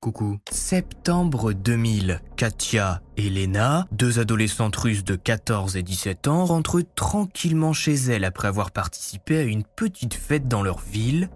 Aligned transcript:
Coucou. 0.00 0.38
Septembre 0.52 1.52
2000, 1.52 2.20
Katia 2.36 3.02
et 3.16 3.28
Lena, 3.28 3.88
deux 3.90 4.20
adolescentes 4.20 4.76
russes 4.76 5.02
de 5.02 5.16
14 5.16 5.76
et 5.76 5.82
17 5.82 6.28
ans, 6.28 6.44
rentrent 6.44 6.82
tranquillement 6.94 7.72
chez 7.72 7.94
elles 7.94 8.24
après 8.24 8.46
avoir 8.46 8.70
participé 8.70 9.38
à 9.38 9.42
une 9.42 9.64
petite 9.64 10.14
fête 10.14 10.46
dans 10.46 10.62
leur 10.62 10.78
ville, 10.78 11.30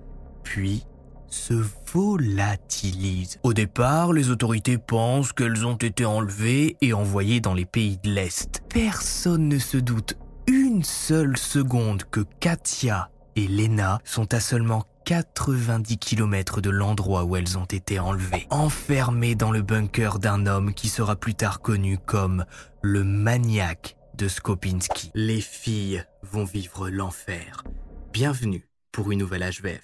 puis 0.45 0.87
se 1.27 1.55
volatilisent. 1.93 3.41
Au 3.43 3.53
départ, 3.53 4.13
les 4.13 4.31
autorités 4.31 4.79
pensent 4.79 5.33
qu'elles 5.33 5.67
ont 5.67 5.75
été 5.75 6.05
enlevées 6.05 6.77
et 6.81 6.93
envoyées 6.93 7.41
dans 7.41 7.55
les 7.55 7.67
pays 7.67 7.99
de 8.05 8.11
l'Est. 8.11 8.63
Personne 8.69 9.49
ne 9.49 9.59
se 9.59 9.79
doute 9.79 10.17
une 10.47 10.85
seule 10.85 11.37
seconde 11.37 12.05
que 12.13 12.21
Katia 12.39 13.11
et 13.35 13.49
Lena 13.49 13.99
sont 14.05 14.33
à 14.35 14.41
seulement 14.41 14.85
90 15.05 15.99
km 15.99 16.61
de 16.61 16.71
l'endroit 16.71 17.25
où 17.25 17.37
elles 17.37 17.59
ont 17.59 17.65
été 17.65 17.99
enlevées, 17.99 18.47
enfermées 18.51 19.35
dans 19.35 19.51
le 19.51 19.63
bunker 19.63 20.19
d'un 20.19 20.47
homme 20.47 20.75
qui 20.75 20.89
sera 20.89 21.17
plus 21.17 21.35
tard 21.35 21.61
connu 21.61 21.99
comme 21.99 22.45
le 22.83 23.05
maniaque 23.05 23.97
de 24.15 24.29
Skopinski. 24.29 25.11
Les 25.15 25.41
filles 25.41 26.05
vont 26.23 26.45
vivre 26.45 26.89
l'enfer. 26.89 27.65
Bienvenue 28.13 28.69
pour 28.93 29.11
une 29.11 29.21
nouvelle 29.21 29.43
HVF. 29.43 29.83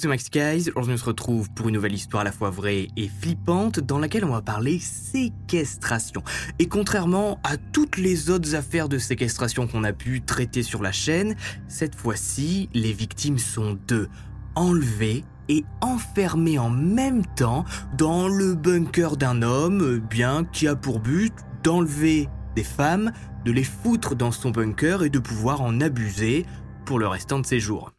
Tous, 0.00 0.08
Max 0.08 0.30
Guys. 0.30 0.70
Aujourd'hui, 0.70 0.94
on 0.94 0.96
se 0.96 1.04
retrouve 1.04 1.50
pour 1.50 1.68
une 1.68 1.74
nouvelle 1.74 1.92
histoire 1.92 2.22
à 2.22 2.24
la 2.24 2.32
fois 2.32 2.50
vraie 2.50 2.88
et 2.96 3.08
flippante 3.08 3.80
dans 3.80 3.98
laquelle 3.98 4.24
on 4.24 4.30
va 4.32 4.40
parler 4.40 4.78
séquestration. 4.78 6.22
Et 6.58 6.68
contrairement 6.68 7.38
à 7.44 7.56
toutes 7.56 7.96
les 7.96 8.30
autres 8.30 8.54
affaires 8.54 8.88
de 8.88 8.98
séquestration 8.98 9.66
qu'on 9.66 9.84
a 9.84 9.92
pu 9.92 10.22
traiter 10.22 10.62
sur 10.62 10.82
la 10.82 10.92
chaîne, 10.92 11.34
cette 11.68 11.94
fois-ci, 11.94 12.68
les 12.72 12.92
victimes 12.92 13.38
sont 13.38 13.78
deux, 13.88 14.08
enlevées 14.54 15.24
et 15.48 15.64
enfermées 15.80 16.58
en 16.58 16.70
même 16.70 17.24
temps 17.34 17.64
dans 17.96 18.28
le 18.28 18.54
bunker 18.54 19.16
d'un 19.16 19.42
homme, 19.42 19.98
bien 19.98 20.44
qui 20.44 20.68
a 20.68 20.76
pour 20.76 21.00
but 21.00 21.34
d'enlever 21.62 22.28
des 22.54 22.64
femmes, 22.64 23.12
de 23.44 23.52
les 23.52 23.64
foutre 23.64 24.14
dans 24.14 24.32
son 24.32 24.50
bunker 24.50 25.02
et 25.02 25.10
de 25.10 25.18
pouvoir 25.18 25.62
en 25.62 25.80
abuser 25.80 26.46
pour 26.84 26.98
le 26.98 27.06
restant 27.06 27.38
de 27.38 27.46
ses 27.46 27.60
jours. 27.60 27.92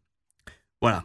Voilà, 0.82 1.04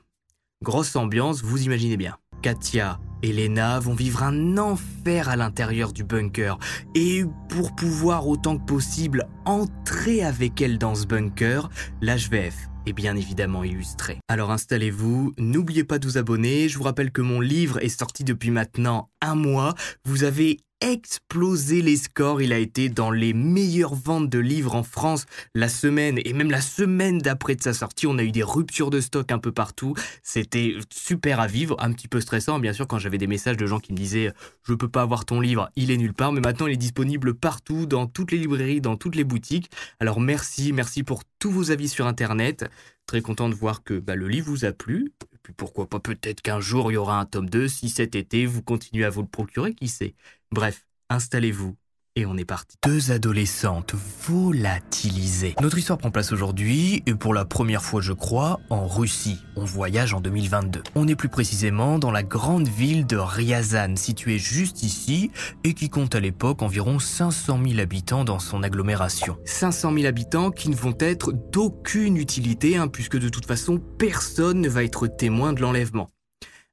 Grosse 0.64 0.96
ambiance, 0.96 1.42
vous 1.42 1.64
imaginez 1.64 1.98
bien. 1.98 2.16
Katia 2.40 2.98
et 3.22 3.30
Lena 3.30 3.78
vont 3.78 3.94
vivre 3.94 4.22
un 4.22 4.56
enfer 4.56 5.28
à 5.28 5.36
l'intérieur 5.36 5.92
du 5.92 6.02
bunker. 6.02 6.58
Et 6.94 7.24
pour 7.50 7.74
pouvoir 7.74 8.26
autant 8.26 8.56
que 8.56 8.64
possible 8.64 9.28
entrer 9.44 10.24
avec 10.24 10.62
elles 10.62 10.78
dans 10.78 10.94
ce 10.94 11.06
bunker, 11.06 11.68
l'HVF 12.00 12.70
est 12.86 12.94
bien 12.94 13.16
évidemment 13.16 13.64
illustré. 13.64 14.18
Alors 14.28 14.50
installez-vous, 14.50 15.34
n'oubliez 15.36 15.84
pas 15.84 15.98
de 15.98 16.06
vous 16.06 16.16
abonner, 16.16 16.70
je 16.70 16.78
vous 16.78 16.84
rappelle 16.84 17.12
que 17.12 17.20
mon 17.20 17.40
livre 17.40 17.82
est 17.82 17.90
sorti 17.90 18.24
depuis 18.24 18.50
maintenant 18.50 19.10
un 19.20 19.34
mois, 19.34 19.74
vous 20.06 20.24
avez 20.24 20.56
explosé 20.80 21.82
les 21.82 21.96
scores. 21.96 22.42
Il 22.42 22.52
a 22.52 22.58
été 22.58 22.88
dans 22.88 23.10
les 23.10 23.32
meilleures 23.32 23.94
ventes 23.94 24.28
de 24.28 24.38
livres 24.38 24.74
en 24.74 24.82
France 24.82 25.26
la 25.54 25.68
semaine 25.68 26.18
et 26.24 26.32
même 26.32 26.50
la 26.50 26.60
semaine 26.60 27.18
d'après 27.18 27.56
de 27.56 27.62
sa 27.62 27.72
sortie. 27.72 28.06
On 28.06 28.18
a 28.18 28.22
eu 28.22 28.32
des 28.32 28.42
ruptures 28.42 28.90
de 28.90 29.00
stock 29.00 29.32
un 29.32 29.38
peu 29.38 29.52
partout. 29.52 29.94
C'était 30.22 30.74
super 30.92 31.40
à 31.40 31.46
vivre, 31.46 31.76
un 31.78 31.92
petit 31.92 32.08
peu 32.08 32.20
stressant 32.20 32.58
bien 32.58 32.72
sûr 32.72 32.86
quand 32.86 32.98
j'avais 32.98 33.18
des 33.18 33.26
messages 33.26 33.56
de 33.56 33.66
gens 33.66 33.80
qui 33.80 33.92
me 33.92 33.96
disaient 33.98 34.32
je 34.64 34.74
peux 34.74 34.88
pas 34.88 35.02
avoir 35.02 35.24
ton 35.24 35.40
livre, 35.40 35.70
il 35.76 35.90
est 35.90 35.96
nulle 35.96 36.14
part. 36.14 36.32
Mais 36.32 36.40
maintenant 36.40 36.66
il 36.66 36.74
est 36.74 36.76
disponible 36.76 37.34
partout, 37.34 37.86
dans 37.86 38.06
toutes 38.06 38.32
les 38.32 38.38
librairies, 38.38 38.80
dans 38.80 38.96
toutes 38.96 39.16
les 39.16 39.24
boutiques. 39.24 39.70
Alors 40.00 40.20
merci, 40.20 40.72
merci 40.72 41.02
pour 41.02 41.22
tous 41.38 41.50
vos 41.50 41.70
avis 41.70 41.88
sur 41.88 42.06
internet. 42.06 42.66
Très 43.06 43.20
content 43.20 43.48
de 43.48 43.54
voir 43.54 43.84
que 43.84 43.94
bah, 44.00 44.16
le 44.16 44.26
livre 44.26 44.48
vous 44.48 44.64
a 44.64 44.72
plu. 44.72 45.12
Puis 45.46 45.54
pourquoi 45.54 45.88
pas 45.88 46.00
peut-être 46.00 46.42
qu'un 46.42 46.58
jour 46.58 46.90
il 46.90 46.94
y 46.94 46.96
aura 46.96 47.20
un 47.20 47.24
tome 47.24 47.48
2 47.48 47.68
si 47.68 47.88
cet 47.88 48.16
été 48.16 48.46
vous 48.46 48.62
continuez 48.62 49.04
à 49.04 49.10
vous 49.10 49.22
le 49.22 49.28
procurer, 49.28 49.74
qui 49.74 49.86
sait? 49.86 50.16
Bref, 50.50 50.84
installez-vous 51.08 51.76
et 52.16 52.26
on 52.26 52.36
est 52.36 52.44
parti. 52.44 52.76
Deux 52.82 53.12
adolescentes 53.12 53.94
volatilisées. 54.26 55.54
Notre 55.60 55.78
histoire 55.78 55.98
prend 55.98 56.10
place 56.10 56.32
aujourd'hui, 56.32 57.02
et 57.06 57.14
pour 57.14 57.34
la 57.34 57.44
première 57.44 57.82
fois 57.82 58.00
je 58.00 58.12
crois, 58.12 58.58
en 58.70 58.88
Russie. 58.88 59.38
On 59.54 59.64
voyage 59.64 60.14
en 60.14 60.20
2022. 60.20 60.82
On 60.94 61.06
est 61.06 61.14
plus 61.14 61.28
précisément 61.28 61.98
dans 61.98 62.10
la 62.10 62.22
grande 62.22 62.68
ville 62.68 63.06
de 63.06 63.16
Ryazan, 63.16 63.96
située 63.96 64.38
juste 64.38 64.82
ici, 64.82 65.30
et 65.62 65.74
qui 65.74 65.90
compte 65.90 66.14
à 66.14 66.20
l'époque 66.20 66.62
environ 66.62 66.98
500 66.98 67.60
000 67.64 67.80
habitants 67.80 68.24
dans 68.24 68.38
son 68.38 68.62
agglomération. 68.62 69.36
500 69.44 69.92
000 69.94 70.06
habitants 70.06 70.50
qui 70.50 70.70
ne 70.70 70.74
vont 70.74 70.96
être 70.98 71.32
d'aucune 71.32 72.16
utilité, 72.16 72.76
hein, 72.76 72.88
puisque 72.88 73.18
de 73.18 73.28
toute 73.28 73.46
façon 73.46 73.78
personne 73.98 74.60
ne 74.60 74.68
va 74.68 74.84
être 74.84 75.06
témoin 75.06 75.52
de 75.52 75.60
l'enlèvement. 75.60 76.10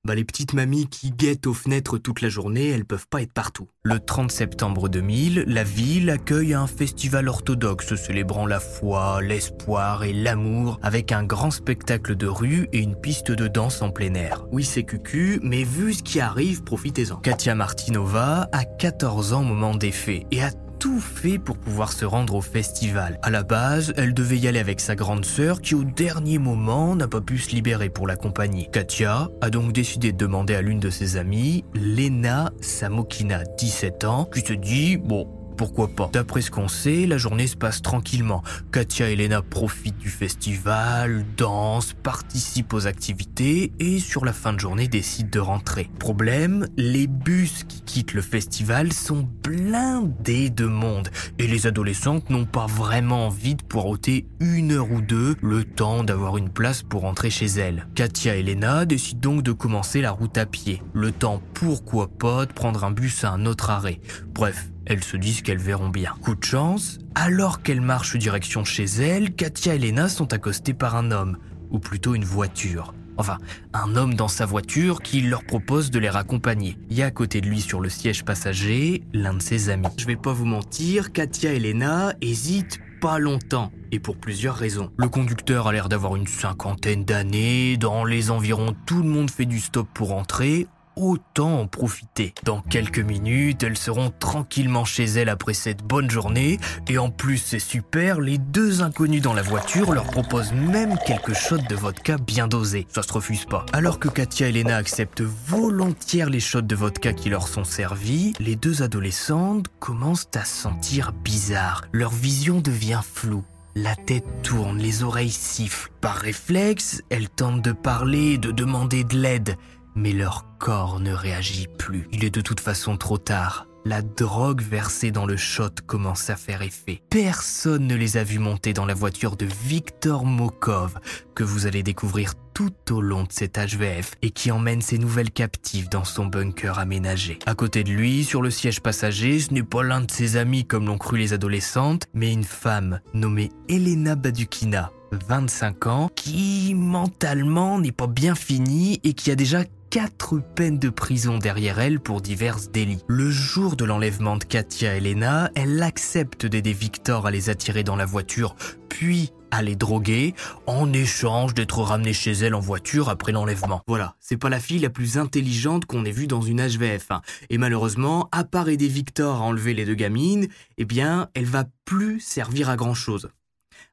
Bah, 0.06 0.16
les 0.16 0.26
petites 0.26 0.52
mamies 0.52 0.88
qui 0.88 1.12
guettent 1.12 1.48
aux 1.48 1.54
fenêtres 1.54 1.98
toute 1.98 2.20
la 2.20 2.28
journée, 2.28 2.68
elles 2.68 2.84
peuvent 2.84 3.08
pas 3.08 3.22
être 3.22 3.32
partout. 3.32 3.70
Le 3.84 4.02
30 4.02 4.34
septembre 4.34 4.90
2000, 4.90 5.46
la 5.48 5.64
ville 5.64 6.10
accueille 6.10 6.54
un 6.54 6.68
festival 6.68 7.30
orthodoxe 7.30 7.96
célébrant 7.96 8.46
la 8.46 8.60
foi, 8.60 9.22
l'espoir 9.22 10.04
et 10.04 10.12
l'amour 10.12 10.78
avec 10.84 11.14
un 11.14 11.24
grand 11.24 11.52
spectacle 11.52 12.18
de 12.18 12.28
rue 12.28 12.68
et 12.74 12.80
une 12.80 12.98
piste 12.98 13.32
de 13.32 13.48
danse 13.48 13.82
en 13.82 13.92
plein 13.92 14.14
air. 14.16 14.46
Oui, 14.52 14.66
c'est 14.66 14.84
cucu, 14.84 15.40
mais 15.42 15.64
vu 15.64 15.94
ce 15.94 16.04
qui 16.04 16.20
arrive, 16.20 16.64
profitez-en. 16.64 17.16
Katia 17.22 17.56
Martinova 17.56 18.50
a 18.52 18.66
14 18.66 19.32
ans 19.32 19.46
moment 19.46 19.74
des 19.74 19.94
faits 19.94 20.26
et 20.32 20.44
a 20.44 20.52
tout 20.84 21.00
fait 21.00 21.40
pour 21.40 21.58
pouvoir 21.58 21.94
se 21.94 22.04
rendre 22.04 22.36
au 22.36 22.42
festival. 22.42 23.18
À 23.22 23.30
la 23.30 23.44
base, 23.44 23.94
elle 23.96 24.14
devait 24.14 24.38
y 24.38 24.50
aller 24.50 24.60
avec 24.60 24.82
sa 24.82 24.96
grande 24.96 25.24
sœur 25.24 25.62
qui 25.62 25.76
au 25.76 25.86
dernier 25.86 26.40
moment 26.40 26.94
n'a 26.94 27.08
pas 27.08 27.22
pu 27.22 27.38
se 27.38 27.52
libérer 27.52 27.88
pour 27.88 28.06
l'accompagner. 28.06 28.68
Katia 28.70 29.30
a 29.40 29.50
donc 29.50 29.72
décidé 29.72 30.12
de 30.12 30.18
demander 30.18 30.56
à 30.56 30.62
l'une 30.62 30.82
de 30.82 30.90
ses 30.90 31.16
amies, 31.16 31.64
Lena 31.74 32.52
Samokina, 32.60 33.46
17 33.58 34.04
ans, 34.04 34.26
qui 34.26 34.42
se 34.42 34.52
dit, 34.52 34.98
bon, 34.98 35.26
pourquoi 35.54 35.88
pas? 35.88 36.10
D'après 36.12 36.42
ce 36.42 36.52
qu'on 36.52 36.68
sait, 36.68 37.06
la 37.06 37.18
journée 37.18 37.48
se 37.48 37.56
passe 37.56 37.82
tranquillement. 37.82 38.44
Katia 38.72 39.10
et 39.10 39.16
Lena 39.16 39.42
profitent 39.42 39.98
du 39.98 40.10
festival, 40.10 41.26
dansent, 41.38 41.94
participent 41.94 42.74
aux 42.74 42.88
activités 42.88 43.72
et 43.80 44.00
sur 44.00 44.26
la 44.26 44.34
fin 44.34 44.54
de 44.54 44.60
journée 44.60 44.88
décident 44.88 45.30
de 45.32 45.40
rentrer. 45.40 45.90
Problème, 46.00 46.68
les 46.78 47.08
bus 47.08 47.64
qui 47.64 47.82
quittent 47.82 48.14
le 48.14 48.22
festival 48.22 48.94
sont 48.94 49.28
blindés 49.44 50.50
de 50.50 50.66
monde 50.66 51.10
et 51.40 51.48
les 51.48 51.68
adolescentes 51.68 52.30
n'ont 52.30 52.46
pas 52.46 52.68
vraiment 52.68 53.28
envie 53.28 53.56
de 53.56 53.64
poireauter 53.64 54.28
une 54.40 54.72
heure 54.72 54.92
ou 54.92 55.02
deux 55.02 55.36
le 55.42 55.64
temps 55.64 56.04
d'avoir 56.04 56.38
une 56.38 56.50
place 56.50 56.84
pour 56.84 57.02
rentrer 57.02 57.30
chez 57.30 57.46
elles. 57.46 57.88
Katia 57.96 58.36
et 58.36 58.44
Lena 58.44 58.86
décident 58.86 59.24
donc 59.24 59.44
de 59.44 59.52
commencer 59.52 60.02
la 60.02 60.12
route 60.12 60.38
à 60.38 60.46
pied. 60.46 60.82
Le 60.94 61.12
temps 61.12 61.42
pourquoi 61.54 62.08
pas 62.08 62.46
de 62.46 62.52
prendre 62.52 62.84
un 62.84 62.92
bus 62.92 63.24
à 63.24 63.32
un 63.32 63.46
autre 63.46 63.70
arrêt. 63.70 64.00
Bref, 64.34 64.70
elles 64.86 65.04
se 65.04 65.18
disent 65.18 65.42
qu'elles 65.42 65.58
verront 65.58 65.90
bien. 65.90 66.14
Coup 66.22 66.36
de 66.36 66.44
chance, 66.44 67.00
alors 67.16 67.62
qu'elles 67.62 67.82
marchent 67.82 68.18
direction 68.18 68.64
chez 68.64 68.86
elles, 68.86 69.34
Katia 69.34 69.76
et 69.76 69.80
Lena 69.80 70.10
sont 70.10 70.34
accostées 70.34 70.74
par 70.74 70.96
un 70.96 71.12
homme, 71.12 71.38
ou 71.72 71.80
plutôt 71.80 72.16
une 72.16 72.26
voiture. 72.26 72.94
Enfin, 73.18 73.38
un 73.74 73.96
homme 73.96 74.16
dans 74.16 74.28
sa 74.28 74.46
voiture 74.46 75.02
qui 75.02 75.22
leur 75.22 75.44
propose 75.44 75.92
de 75.92 76.00
les 76.00 76.10
raccompagner. 76.10 76.78
Il 76.90 76.98
y 76.98 77.04
a 77.04 77.08
à 77.08 77.12
côté 77.12 77.42
de 77.42 77.48
lui 77.48 77.62
sur 77.62 77.80
le 77.80 77.90
siège 77.90 78.26
passager 78.26 79.04
l'un 79.14 79.36
de 79.36 79.42
ses 79.42 79.70
amis. 79.70 79.88
Je 79.98 80.06
vais 80.06 80.16
pas 80.16 80.34
vous 80.34 80.46
mentir, 80.46 81.12
Katia 81.12 81.54
et 81.54 81.60
Lena 81.60 82.14
hésitent 82.22 82.80
pas 83.04 83.20
longtemps, 83.20 83.72
et 83.92 84.00
pour 84.00 84.16
plusieurs 84.16 84.56
raisons. 84.56 84.90
Le 84.98 85.10
conducteur 85.10 85.68
a 85.68 85.74
l'air 85.74 85.90
d'avoir 85.90 86.16
une 86.16 86.26
cinquantaine 86.26 87.04
d'années, 87.04 87.76
dans 87.78 88.06
les 88.06 88.32
environs 88.32 88.74
tout 88.86 89.04
le 89.04 89.10
monde 89.10 89.30
fait 89.30 89.46
du 89.46 89.60
stop 89.60 89.88
pour 89.94 90.14
entrer, 90.14 90.68
autant 90.96 91.60
en 91.62 91.68
profiter. 91.68 92.34
Dans 92.44 92.62
quelques 92.62 93.00
minutes, 93.00 93.64
elles 93.64 93.78
seront 93.78 94.12
tranquillement 94.20 94.86
chez 94.86 95.06
elles 95.06 95.30
après 95.30 95.54
cette 95.54 95.84
bonne 95.84 96.10
journée, 96.10 96.60
et 96.88 96.98
en 96.98 97.10
plus 97.10 97.38
c'est 97.38 97.60
super, 97.60 98.20
les 98.20 98.38
deux 98.38 98.82
inconnus 98.82 99.22
dans 99.22 99.34
la 99.34 99.42
voiture 99.42 99.94
leur 99.94 100.06
proposent 100.06 100.54
même 100.54 100.98
quelques 101.06 101.34
shots 101.34 101.58
de 101.58 101.76
vodka 101.76 102.18
bien 102.18 102.48
dosés. 102.48 102.88
Ça 102.90 103.04
se 103.04 103.14
refuse 103.14 103.46
pas. 103.46 103.66
Alors 103.74 104.00
que 104.00 104.10
Katia 104.10 104.48
et 104.48 104.52
Lena 104.52 104.78
acceptent 104.78 105.22
volontiers 105.22 106.30
les 106.30 106.40
shots 106.40 106.62
de 106.62 106.76
vodka 106.76 107.14
qui 107.14 107.30
leur 107.30 107.48
sont 107.48 107.64
servis, 107.64 108.34
les 108.40 108.56
deux 108.56 108.84
adolescentes 108.84 109.68
commencent 109.80 110.30
à 110.36 110.46
se 110.46 110.62
sentir 110.62 111.12
bizarres. 111.12 111.84
Leur 111.92 112.12
vision 112.12 112.60
devient 112.60 113.02
floue. 113.04 113.44
La 113.76 113.96
tête 113.96 114.26
tourne, 114.44 114.78
les 114.78 115.04
oreilles 115.04 115.32
sifflent. 115.32 115.90
Par 116.00 116.16
réflexe, 116.16 117.02
elles 117.10 117.30
tentent 117.30 117.64
de 117.64 117.72
parler, 117.72 118.38
de 118.38 118.52
demander 118.52 119.04
de 119.04 119.18
l'aide 119.18 119.58
mais 119.96 120.14
leur 120.14 120.46
corps 120.60 121.00
ne 121.00 121.14
réagit 121.14 121.68
plus. 121.78 122.08
Il 122.12 122.24
est 122.24 122.34
de 122.34 122.42
toute 122.42 122.60
façon 122.60 122.98
trop 122.98 123.18
tard. 123.18 123.68
La 123.86 124.02
drogue 124.02 124.62
versée 124.62 125.12
dans 125.12 125.26
le 125.26 125.36
shot 125.36 125.82
commence 125.86 126.30
à 126.30 126.38
faire 126.38 126.62
effet. 126.62 127.02
Personne 127.10 127.86
ne 127.86 127.96
les 127.96 128.16
a 128.16 128.24
vus 128.24 128.40
monter 128.40 128.72
dans 128.72 128.86
la 128.86 128.94
voiture 128.94 129.36
de 129.36 129.46
Victor 129.46 130.24
Mokov, 130.24 130.94
que 131.36 131.44
vous 131.44 131.68
allez 131.68 131.84
découvrir 131.84 132.34
tout 132.54 132.72
au 132.92 133.02
long 133.02 133.24
de 133.24 133.32
cet 133.32 133.58
HVF 133.58 134.14
et 134.22 134.30
qui 134.30 134.52
emmène 134.52 134.82
ses 134.82 134.98
nouvelles 134.98 135.32
captives 135.32 135.90
dans 135.90 136.06
son 136.06 136.28
bunker 136.28 136.80
aménagé. 136.80 137.40
À 137.46 137.56
côté 137.56 137.84
de 137.84 137.92
lui, 137.92 138.24
sur 138.24 138.42
le 138.42 138.52
siège 138.52 138.80
passager, 138.80 139.40
ce 139.40 139.54
n'est 139.54 139.64
pas 139.64 139.84
l'un 139.84 140.00
de 140.00 140.12
ses 140.12 140.38
amis 140.38 140.66
comme 140.66 140.86
l'ont 140.86 140.98
cru 140.98 141.18
les 141.18 141.34
adolescentes, 141.34 142.08
mais 142.14 142.32
une 142.32 142.46
femme 142.46 143.02
nommée 143.14 143.52
Elena 143.68 144.16
Badukina, 144.16 144.92
25 145.12 145.88
ans, 145.88 146.10
qui 146.16 146.74
mentalement 146.74 147.80
n'est 147.80 147.92
pas 147.92 148.08
bien 148.08 148.36
finie 148.36 149.02
et 149.04 149.14
qui 149.14 149.30
a 149.30 149.36
déjà 149.36 149.64
quatre 149.94 150.40
peines 150.40 150.80
de 150.80 150.90
prison 150.90 151.38
derrière 151.38 151.78
elle 151.78 152.00
pour 152.00 152.20
divers 152.20 152.58
délits. 152.74 153.04
Le 153.08 153.30
jour 153.30 153.76
de 153.76 153.86
l'enlèvement 153.86 154.38
de 154.38 154.44
Katia 154.44 154.96
et 154.96 155.00
Lena, 155.00 155.52
elle 155.54 155.84
accepte 155.84 156.48
d'aider 156.48 156.74
Victor 156.74 157.28
à 157.28 157.32
les 157.32 157.52
attirer 157.52 157.84
dans 157.84 157.96
la 157.96 158.08
voiture, 158.08 158.56
puis 158.90 159.34
à 159.52 159.62
les 159.62 159.76
droguer, 159.76 160.34
en 160.66 160.92
échange 160.92 161.54
d'être 161.54 161.78
ramenée 161.78 162.14
chez 162.14 162.32
elle 162.32 162.56
en 162.56 162.60
voiture 162.60 163.08
après 163.08 163.34
l'enlèvement. 163.34 163.84
Voilà, 163.86 164.16
c'est 164.20 164.38
pas 164.38 164.50
la 164.50 164.60
fille 164.60 164.80
la 164.80 164.90
plus 164.90 165.20
intelligente 165.20 165.86
qu'on 165.86 166.06
ait 166.06 166.12
vue 166.12 166.26
dans 166.26 166.42
une 166.42 166.68
HVF. 166.68 167.12
Hein. 167.12 167.22
Et 167.52 167.60
malheureusement, 167.60 168.30
à 168.32 168.46
part 168.46 168.70
aider 168.70 168.88
Victor 168.88 169.44
à 169.44 169.46
enlever 169.46 169.76
les 169.76 169.86
deux 169.86 169.94
gamines, 169.94 170.48
eh 170.80 170.86
bien, 170.86 171.30
elle 171.36 171.46
va 171.46 171.66
plus 171.86 172.20
servir 172.20 172.68
à 172.68 172.78
grand 172.78 172.96
chose. 172.96 173.30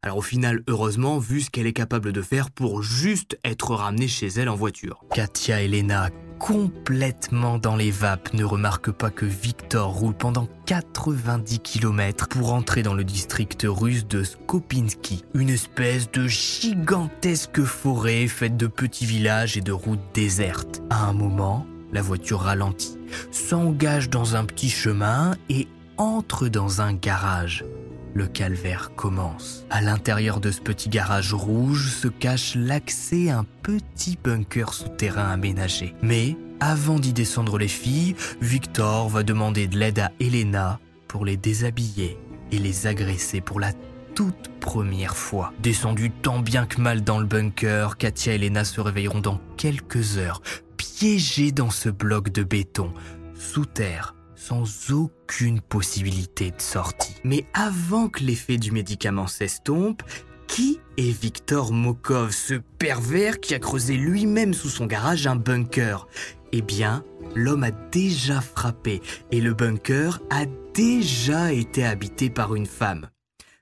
Alors 0.03 0.17
au 0.17 0.23
final, 0.23 0.63
heureusement, 0.67 1.19
vu 1.19 1.43
ce 1.43 1.51
qu'elle 1.51 1.67
est 1.67 1.75
capable 1.75 2.13
de 2.13 2.23
faire 2.23 2.51
pour 2.51 2.83
juste 2.83 3.39
être 3.45 3.75
ramenée 3.75 4.09
chez 4.09 4.29
elle 4.29 4.49
en 4.49 4.57
voiture. 4.57 5.05
Katia 5.13 5.61
Elena, 5.61 6.09
complètement 6.39 7.59
dans 7.59 7.77
les 7.77 7.91
vapes, 7.91 8.33
ne 8.33 8.43
remarque 8.43 8.93
pas 8.93 9.11
que 9.11 9.27
Victor 9.27 9.93
roule 9.93 10.15
pendant 10.15 10.49
90 10.65 11.59
km 11.59 12.29
pour 12.29 12.55
entrer 12.55 12.83
dans 12.83 12.95
le 12.95 13.05
district 13.05 13.67
russe 13.69 14.07
de 14.07 14.25
Skopinski, 14.25 15.23
une 15.35 15.51
espèce 15.51 16.11
de 16.11 16.27
gigantesque 16.27 17.63
forêt 17.63 18.27
faite 18.27 18.57
de 18.57 18.69
petits 18.69 19.05
villages 19.05 19.59
et 19.59 19.61
de 19.61 19.73
routes 19.73 20.01
désertes. 20.15 20.81
À 20.89 21.05
un 21.09 21.13
moment, 21.13 21.67
la 21.93 22.01
voiture 22.01 22.41
ralentit, 22.41 22.97
s'engage 23.31 24.09
dans 24.09 24.35
un 24.35 24.47
petit 24.47 24.71
chemin 24.71 25.35
et 25.51 25.69
entre 25.99 26.49
dans 26.49 26.81
un 26.81 26.95
garage 26.95 27.67
le 28.15 28.27
calvaire 28.27 28.93
commence. 28.95 29.65
À 29.71 29.81
l'intérieur 29.81 30.41
de 30.41 30.51
ce 30.51 30.61
petit 30.61 30.89
garage 30.89 31.35
rouge 31.35 31.91
se 31.91 32.09
cache 32.09 32.55
l'accès 32.57 33.31
à 33.31 33.39
un 33.39 33.47
petit 33.63 34.19
bunker 34.23 34.73
souterrain 34.73 35.31
aménagé. 35.31 35.95
Mais 36.03 36.37
avant 36.61 36.99
d'y 36.99 37.13
descendre 37.13 37.59
les 37.59 37.69
filles, 37.69 38.15
Victor 38.41 39.09
va 39.09 39.23
demander 39.23 39.67
de 39.67 39.79
l'aide 39.79 39.99
à 39.99 40.13
Elena 40.21 40.79
pour 41.09 41.25
les 41.25 41.37
déshabiller 41.37 42.19
et 42.53 42.59
les 42.59 42.87
agresser 42.87 43.41
pour 43.41 43.61
la 43.61 43.73
toute 44.15 44.51
première 44.61 45.17
fois. 45.17 45.53
Descendu 45.61 46.11
tant 46.11 46.41
bien 46.41 46.67
que 46.67 46.81
mal 46.81 47.03
dans 47.03 47.19
le 47.19 47.27
bunker, 47.27 47.97
Katia 47.97 48.33
et 48.33 48.37
Elena 48.37 48.65
se 48.65 48.81
réveilleront 48.81 49.21
dans 49.21 49.41
quelques 49.57 50.19
heures, 50.19 50.43
piégées 50.77 51.53
dans 51.53 51.71
ce 51.71 51.89
bloc 51.89 52.31
de 52.31 52.43
béton, 52.43 52.93
sous 53.35 53.65
terre, 53.65 54.15
sans 54.41 54.91
aucune 54.91 55.61
possibilité 55.61 56.51
de 56.51 56.61
sortie. 56.61 57.15
Mais 57.25 57.45
avant 57.53 58.09
que 58.09 58.25
l'effet 58.25 58.57
du 58.57 58.73
médicament 58.73 59.27
s'estompe, 59.27 60.03
qui 60.49 60.81
est 60.97 61.11
Victor 61.11 61.73
Mokov, 61.73 62.33
ce 62.33 62.55
pervers 62.55 63.39
qui 63.39 63.55
a 63.55 63.59
creusé 63.59 63.97
lui-même 63.97 64.55
sous 64.55 64.71
son 64.71 64.87
garage 64.87 65.27
un 65.27 65.37
bunker? 65.37 66.09
Eh 66.53 66.63
bien, 66.63 67.05
l'homme 67.37 67.65
a 67.65 67.71
déjà 67.71 68.41
frappé 68.41 69.03
et 69.31 69.41
le 69.41 69.53
bunker 69.53 70.21
a 70.31 70.47
déjà 70.75 71.53
été 71.53 71.85
habité 71.85 72.31
par 72.31 72.55
une 72.55 72.67
femme. 72.67 73.11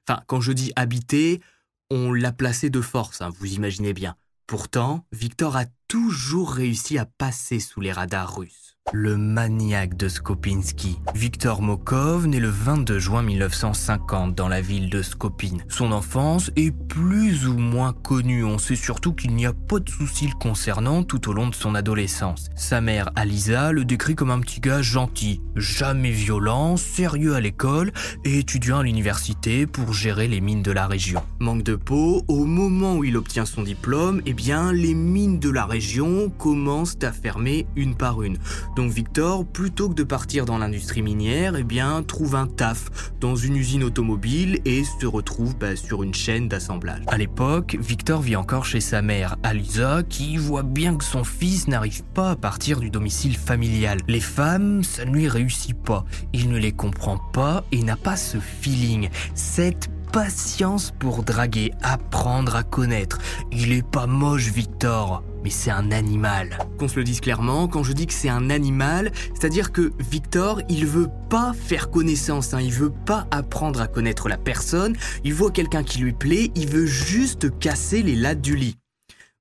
Enfin, 0.08 0.22
quand 0.26 0.40
je 0.40 0.52
dis 0.52 0.72
habité, 0.76 1.42
on 1.90 2.12
l'a 2.12 2.32
placé 2.32 2.70
de 2.70 2.80
force, 2.80 3.20
hein, 3.20 3.30
vous 3.38 3.52
imaginez 3.52 3.92
bien. 3.92 4.14
Pourtant, 4.46 5.04
Victor 5.12 5.56
a 5.56 5.64
toujours 5.88 6.52
réussi 6.52 6.98
à 6.98 7.04
passer 7.04 7.60
sous 7.60 7.80
les 7.80 7.92
radars 7.92 8.36
russes 8.36 8.67
le 8.92 9.16
maniaque 9.16 9.96
de 9.96 10.08
Skopinski. 10.08 10.98
Victor 11.14 11.62
Mokov 11.62 12.26
naît 12.26 12.40
le 12.40 12.48
22 12.48 12.98
juin 12.98 13.22
1950 13.22 14.34
dans 14.34 14.48
la 14.48 14.60
ville 14.60 14.88
de 14.88 15.02
Skopin. 15.02 15.58
Son 15.68 15.92
enfance 15.92 16.50
est 16.56 16.70
plus 16.70 17.46
ou 17.46 17.54
moins 17.54 17.92
connue. 17.92 18.44
On 18.44 18.58
sait 18.58 18.76
surtout 18.76 19.12
qu'il 19.12 19.34
n'y 19.34 19.46
a 19.46 19.52
pas 19.52 19.80
de 19.80 19.88
soucis 19.88 20.26
le 20.26 20.38
concernant 20.38 21.02
tout 21.02 21.28
au 21.28 21.32
long 21.32 21.48
de 21.48 21.54
son 21.54 21.74
adolescence. 21.74 22.48
Sa 22.56 22.80
mère, 22.80 23.10
Alisa, 23.16 23.72
le 23.72 23.84
décrit 23.84 24.14
comme 24.14 24.30
un 24.30 24.40
petit 24.40 24.60
gars 24.60 24.82
gentil, 24.82 25.40
jamais 25.56 26.10
violent, 26.10 26.76
sérieux 26.76 27.34
à 27.34 27.40
l'école 27.40 27.92
et 28.24 28.38
étudiant 28.38 28.78
à 28.78 28.82
l'université 28.82 29.66
pour 29.66 29.92
gérer 29.92 30.28
les 30.28 30.40
mines 30.40 30.62
de 30.62 30.72
la 30.72 30.86
région. 30.86 31.22
Manque 31.40 31.62
de 31.62 31.76
peau, 31.76 32.22
au 32.28 32.44
moment 32.44 32.96
où 32.96 33.04
il 33.04 33.16
obtient 33.16 33.44
son 33.44 33.62
diplôme, 33.62 34.22
eh 34.26 34.32
bien, 34.32 34.72
les 34.72 34.94
mines 34.94 35.38
de 35.38 35.50
la 35.50 35.66
région 35.66 36.30
commencent 36.30 36.98
à 37.02 37.12
fermer 37.12 37.66
une 37.76 37.94
par 37.94 38.22
une. 38.22 38.38
Donc 38.78 38.92
Victor, 38.92 39.44
plutôt 39.44 39.88
que 39.88 39.94
de 39.94 40.04
partir 40.04 40.44
dans 40.44 40.56
l'industrie 40.56 41.02
minière, 41.02 41.56
eh 41.56 41.64
bien, 41.64 42.00
trouve 42.04 42.36
un 42.36 42.46
taf 42.46 43.10
dans 43.18 43.34
une 43.34 43.56
usine 43.56 43.82
automobile 43.82 44.60
et 44.64 44.84
se 44.84 45.04
retrouve 45.04 45.56
bah, 45.58 45.74
sur 45.74 46.04
une 46.04 46.14
chaîne 46.14 46.46
d'assemblage. 46.46 47.02
À 47.08 47.18
l'époque, 47.18 47.76
Victor 47.80 48.22
vit 48.22 48.36
encore 48.36 48.64
chez 48.64 48.80
sa 48.80 49.02
mère, 49.02 49.34
Alisa, 49.42 50.04
qui 50.08 50.36
voit 50.36 50.62
bien 50.62 50.94
que 50.94 51.02
son 51.02 51.24
fils 51.24 51.66
n'arrive 51.66 52.04
pas 52.14 52.30
à 52.30 52.36
partir 52.36 52.78
du 52.78 52.88
domicile 52.88 53.36
familial. 53.36 53.98
Les 54.06 54.20
femmes, 54.20 54.84
ça 54.84 55.04
ne 55.04 55.10
lui 55.10 55.26
réussit 55.26 55.76
pas. 55.76 56.04
Il 56.32 56.48
ne 56.48 56.56
les 56.56 56.70
comprend 56.70 57.18
pas 57.32 57.64
et 57.72 57.82
n'a 57.82 57.96
pas 57.96 58.16
ce 58.16 58.38
feeling, 58.38 59.08
cette 59.34 59.90
patience 60.12 60.92
pour 61.00 61.24
draguer, 61.24 61.72
apprendre 61.82 62.54
à 62.54 62.62
connaître. 62.62 63.18
Il 63.50 63.72
est 63.72 63.84
pas 63.84 64.06
moche, 64.06 64.52
Victor 64.52 65.24
c'est 65.50 65.70
un 65.70 65.90
animal. 65.90 66.58
Qu'on 66.78 66.88
se 66.88 66.96
le 66.96 67.04
dise 67.04 67.20
clairement, 67.20 67.68
quand 67.68 67.82
je 67.82 67.92
dis 67.92 68.06
que 68.06 68.12
c'est 68.12 68.28
un 68.28 68.50
animal, 68.50 69.12
c'est-à-dire 69.34 69.72
que 69.72 69.92
Victor, 69.98 70.62
il 70.68 70.86
veut 70.86 71.10
pas 71.28 71.52
faire 71.52 71.90
connaissance, 71.90 72.54
hein, 72.54 72.60
il 72.60 72.72
veut 72.72 72.92
pas 73.06 73.26
apprendre 73.30 73.80
à 73.80 73.86
connaître 73.86 74.28
la 74.28 74.36
personne, 74.36 74.96
il 75.24 75.34
voit 75.34 75.50
quelqu'un 75.50 75.82
qui 75.82 75.98
lui 75.98 76.12
plaît, 76.12 76.50
il 76.54 76.68
veut 76.68 76.86
juste 76.86 77.58
casser 77.58 78.02
les 78.02 78.16
lattes 78.16 78.40
du 78.40 78.56
lit. 78.56 78.76